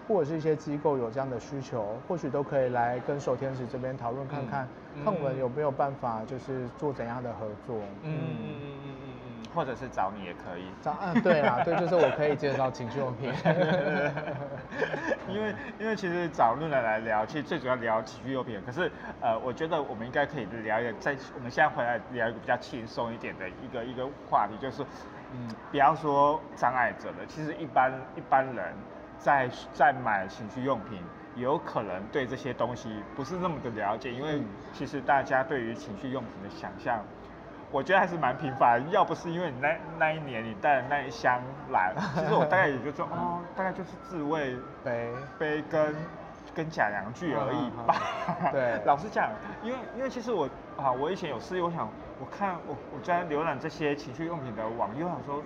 [0.07, 7.77] 或者是一些机构有这样的需求，或许都可以来跟守天使这边讨论看看，嗯看我们有没有办法就是做怎样的合作。
[8.03, 8.88] 嗯嗯嗯嗯嗯嗯，
[9.53, 10.65] 或者是找你也可以。
[10.81, 13.31] 这样，嗯，对啦，对，就是我可以介绍情趣用品。
[15.27, 18.61] 因 为因为其实找路人来聊，其实最主要聊情趣用品。
[18.65, 18.91] 可是
[19.21, 24.83] 呃，我觉得我们应该可以聊一个，在我们现在回来聊一个比较轻松一点的一个一个话题，就是
[25.33, 28.73] 嗯，不要说障碍者了，其实一般一般人
[29.17, 31.01] 在在买情趣用品。
[31.35, 37.01] 有可能对这些东西不是那么的了解，因为嗯其实大家对于情趣用品的想象，
[37.71, 38.83] 我觉得还是蛮频繁。
[38.91, 41.41] 要不是因为你那那一年你带的那一箱
[41.71, 45.95] 来， 其实我大概也就说哦，大概就是自慰杯，杯跟
[46.53, 47.95] 跟假洋具而已吧。
[48.51, 49.29] 对老实讲，
[49.61, 51.87] 因为因为其实我啊，我以前有试，我想
[52.19, 55.43] 我看我我在浏览这些情趣用品的网页，我想说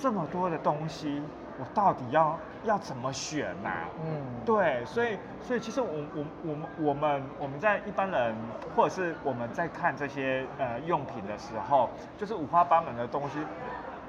[0.00, 1.22] 这么多的东西，
[1.58, 3.70] 我到底要要怎么选呐、
[4.04, 8.34] 嗯，对，所以所以其实我我我们我们我们在一般人
[8.74, 11.88] 或者是我们在看这些呃用品的时候，
[12.18, 13.38] 就是五花八门的东西，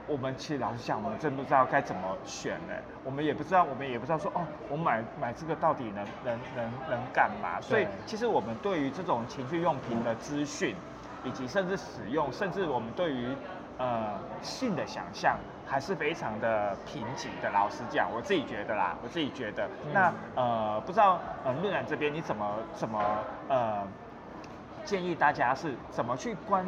[0.07, 2.73] 我们其实老实讲，我们真不知道该怎么选呢。
[3.03, 7.61] 我们也不知道，我们也不知道说哦，我买买这个到底能能能能干嘛？
[7.61, 10.75] 所以其实我们对于这种情趣用品的资讯，
[11.23, 13.35] 以及甚至使用，甚至我们对于
[13.77, 15.37] 呃性的想象，
[15.67, 17.49] 还是非常的贫瘠的。
[17.51, 19.65] 老实讲，我自己觉得啦，我自己觉得。
[19.85, 22.99] 嗯那呃，不知道呃论然这边你怎么怎么
[23.49, 23.85] 呃
[24.85, 26.65] 建议大家是怎么去关，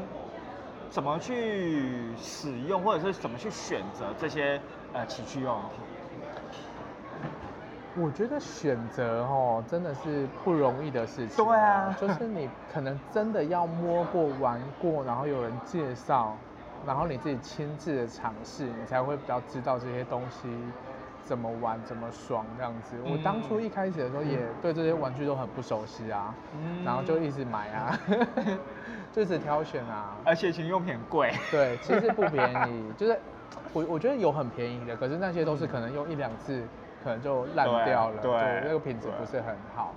[0.90, 4.60] 怎么去使用，或者是怎么去选择这些
[4.94, 5.80] 呃情趣用品？
[7.96, 11.44] 我觉得选择哦，真的是不容易的事情。
[11.44, 16.38] 对啊就是你可能真的要摸过、玩过，然后有人介绍，
[16.86, 20.48] 然后你自己亲自的尝试，你才会比较知道这些东西
[21.24, 22.96] 怎么玩、怎么爽这样子。
[23.04, 28.00] 我当初一开始的时候也对这些玩具都很不熟悉啊，嗯然后就一直买啊，
[29.14, 30.16] 就一直挑选啊。
[30.24, 31.32] 而且情趣用品很贵。
[31.52, 33.20] 对，其实不便宜，就是
[33.74, 36.64] 我我觉得有很便宜的，可是那些都是可能用一两次，
[37.04, 38.32] 可能就烂掉了，对
[38.66, 39.94] 那个品质不是很好。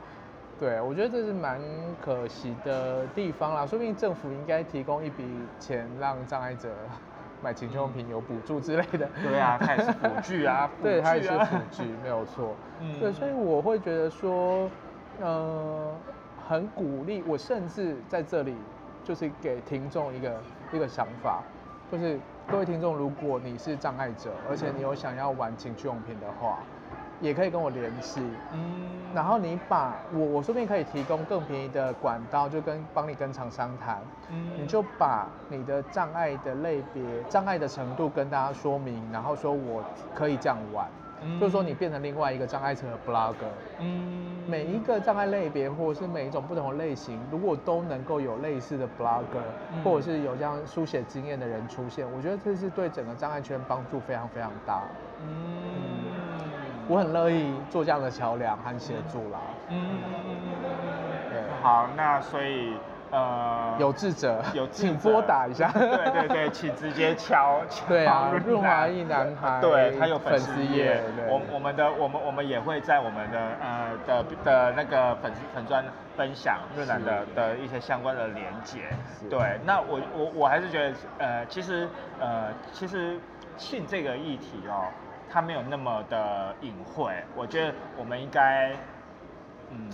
[0.63, 1.61] 对，我觉得这是蛮
[2.01, 5.25] 可惜的地方啦，说不定政府应该提供一笔
[5.59, 6.69] 钱让障碍者
[7.43, 9.11] 买情趣用品有补助之类的。
[9.25, 12.55] 对啊，它也是辅具啊， 对，它也是辅具没有错。
[12.81, 14.71] 嗯对，所以我会觉得说，
[15.21, 15.93] 呃，
[16.49, 17.25] 很鼓励。
[17.27, 18.55] 我甚至在这里
[19.03, 20.41] 就是给听众一个
[20.73, 21.43] 一个想法，
[21.91, 26.61] 就是各位听众，如果你是障碍者，而且你有想要玩情趣用品的话，
[27.23, 28.20] 也可以跟我联系。
[28.53, 28.91] 嗯。
[29.14, 33.99] 然后你把我我说不定可以提供更便宜的管道，就跟帮你跟厂商谈，
[34.31, 34.51] 嗯。
[34.59, 39.83] 你就把你的障碍的类别、障碍的程度跟大家说明，然后说我
[40.14, 40.87] 可以这样玩，
[41.23, 41.39] 嗯。
[41.39, 44.31] 就是说你变成另外一个障碍者的 blogger，嗯。
[44.49, 49.85] 每一个障碍类别或者是每一种不同的类型，如果都能够有类似的 blogger，、嗯。
[49.85, 54.83] 或者是有这样书写经验的人出现，我觉得这是对整个障碍圈帮助非常非常大。
[55.25, 56.02] 嗯
[56.89, 59.39] 我很乐意做这样的桥梁和协助啦。
[59.68, 59.99] 嗯
[61.30, 62.74] 对，好，那所以
[63.11, 65.70] 呃有志者有志请者拨打一下。
[65.72, 75.85] 对对对， 请直接敲敲对啊润润滑南一男孩对，他有粉丝页我我们的我们我们也会在我们的呃的的那个粉丝粉专
[76.16, 78.80] 分享润南的的一些相关的连接。
[79.18, 81.89] 是对，那我我我还是觉得呃，其实
[82.20, 83.18] 呃，其实
[83.57, 84.87] 性这个议题哦，
[85.33, 88.72] 它没有那么的隐晦，我觉得我们应该
[89.70, 89.89] 嗯。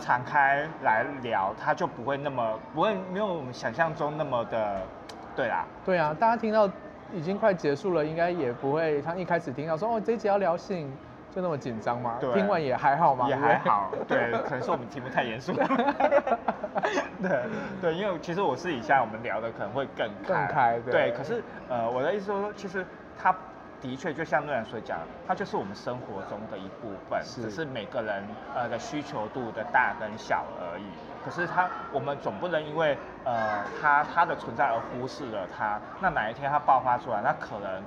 [0.00, 4.80] 敞开来聊，它就不会那么不会没有我们想象中那么的，
[5.34, 6.70] 对啦，对啊，大家听到
[7.12, 10.88] 已经快结束了，应该也不会像一开始听到说哦这一集要聊性
[11.34, 12.16] 就那么紧张吗。
[12.20, 13.58] 对听完也还好吗，也还。
[13.58, 15.52] 好，对， 可能是我们题目太严肃。
[17.20, 17.42] 对
[17.80, 21.10] 对，因为其实我私底下我们聊的可能会更开，更开对对。
[21.10, 22.86] 可是呃，我的意思说，其实
[23.20, 23.34] 它
[23.80, 28.22] 的确就像诺然所讲，它就是我们生活中的一部分，是只是每个人
[28.54, 30.84] 呃的需求度的大跟小而已。
[31.24, 35.80] 可是它，我们总不能因为呃它它的存在而忽视了它。
[36.00, 37.82] 那哪一天它爆发出来，那可能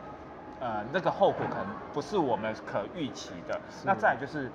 [0.59, 3.59] 呃那个后果可能不是我们可预期的。
[3.83, 4.51] 那再就是。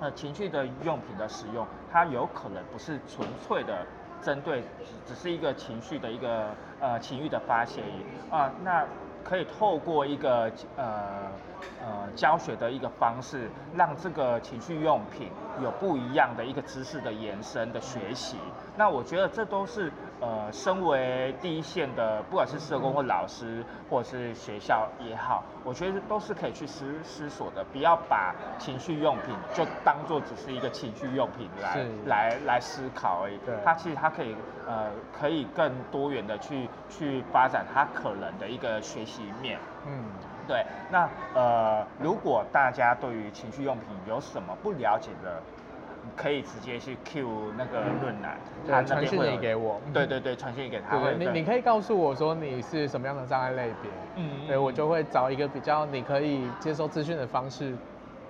[0.00, 3.86] 呃，情趣的用品的使用，它有可能不是纯粹的
[4.20, 4.64] 针对，
[5.06, 6.48] 只是一个情绪的一个
[6.80, 7.84] 呃情欲的发泄
[8.28, 8.50] 啊。
[8.64, 8.84] 那
[9.24, 11.30] 可以透过一个呃
[11.80, 15.28] 呃教学的一个方式，让这个情趣用品
[15.62, 18.36] 有不一样的一个知识的延伸的学习。
[18.76, 19.92] 那我觉得这都是
[20.22, 27.64] 呃，身为第一线的，不管是社工或老师，或者是学校也好，我觉得都是可以去思思索的。
[27.72, 33.36] 不要把情绪用品就当做只是一个情绪用品来来来思考而已。
[33.44, 39.58] 对，它其实它可以呃，可以更多元的去去发展它可能的一个学习面。
[39.84, 40.04] 嗯，
[40.46, 40.64] 对。
[40.88, 45.42] 那呃，如果大家对于情绪用品有什么不了解的，
[46.16, 48.36] 可以直接去 Q 那个论坛，
[48.68, 49.80] 他传讯息给我。
[49.92, 50.98] 对对对，传讯息给他。
[50.98, 57.74] 对，你你可以告诉我说你是什么样的障碍类别，嗯，对我就会找一个比较你可以接收资讯的方式，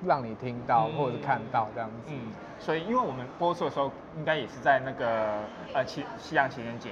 [0.07, 2.13] 让你听到或者是看到这样子。
[2.13, 5.41] 嗯，所以因为我们播出的时候，应该也是在那个
[5.75, 6.91] 呃西西洋情人节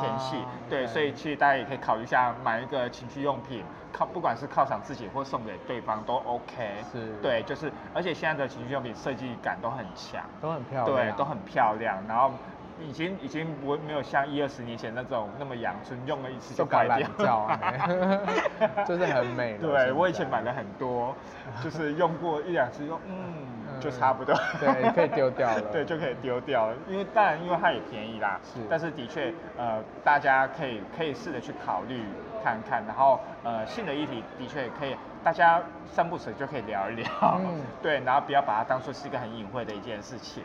[0.00, 0.36] 前夕，
[0.68, 3.62] 对，所以其实大家也可以考虑一下买一个情趣用品。
[3.92, 7.16] 靠，不管是犒赏自己或送给对方都 OK，是。
[7.22, 12.32] 对，就是，而且现在的情趣用品设计感都很强，都很漂亮，对，都很漂亮，然后
[12.86, 16.86] 已经已经不没有像一二十年前那种那么阳春，用了一次就坏
[17.18, 17.48] 掉，
[18.86, 19.56] 就是很美。
[19.58, 21.14] 对我以前买了很多，
[21.62, 32.02] 就是用过一两次，用嗯，就差不多，对，可以丢掉了， 对，就可以丢掉了，因为当然因为它也便宜啦，是，但是的确呃，大家可以可以试着去考虑。
[32.40, 35.60] 看看，然后呃，性的议题的确可以，大家
[35.90, 37.04] 三不时就可以聊一聊，
[37.40, 40.44] 嗯， 对，然后不要把它当做是一个很隐晦的一件事情。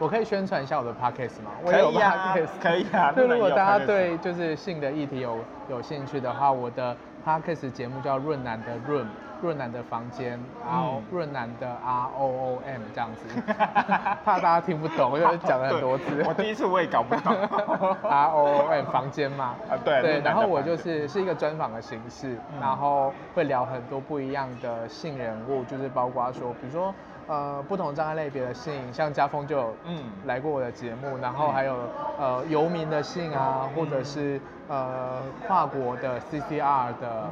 [0.00, 1.50] 我可以宣传一下我的 podcast 吗？
[1.64, 3.12] 可以啊，可以啊。
[3.16, 5.38] 就如果大家对就是性的议题有
[5.68, 9.06] 有兴趣的话，我的 podcast 节目叫润南的润。
[9.42, 10.38] 润南的房间，
[10.68, 13.24] 然后润南的 R O O M 这样子，
[14.22, 16.22] 怕大家听不懂，我就讲了很多次。
[16.28, 17.34] 我第一次我也搞不懂
[18.04, 19.54] R O O M 房间嘛。
[19.70, 20.02] 啊，对。
[20.02, 26.94] 对，然后我就是是一个专访的形式，然后会聊很多不一样的性人物，就是包括说，比如说
[27.30, 30.04] 呃不同障碍类别的信，像家峰就有嗯。
[30.26, 31.74] 来过我的节目，然后还有
[32.18, 37.24] 呃游民的信啊，或者是呃跨国的 C C R 的。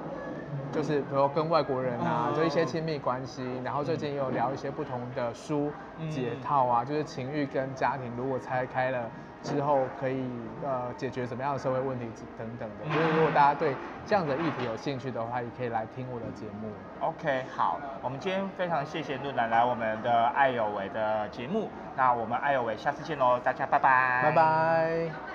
[0.73, 5.71] 就是比如跟外国人啊，就一些亲密关系，然后最近也有聊一些不同的书
[6.11, 9.11] 解套啊，就是情欲跟家庭如果拆开了
[9.43, 10.25] 之后，可以
[10.65, 12.93] 呃解决什么样的社会问题等等的。
[12.93, 13.75] 所以如果大家对
[14.07, 16.71] 这样的议题有兴趣的话，也可以来听我的节目。
[17.01, 25.28] OK，好，我们今天非常谢谢陆南来我们的爱有为的节目，那我们爱有为下次见喽，大家拜拜，拜拜。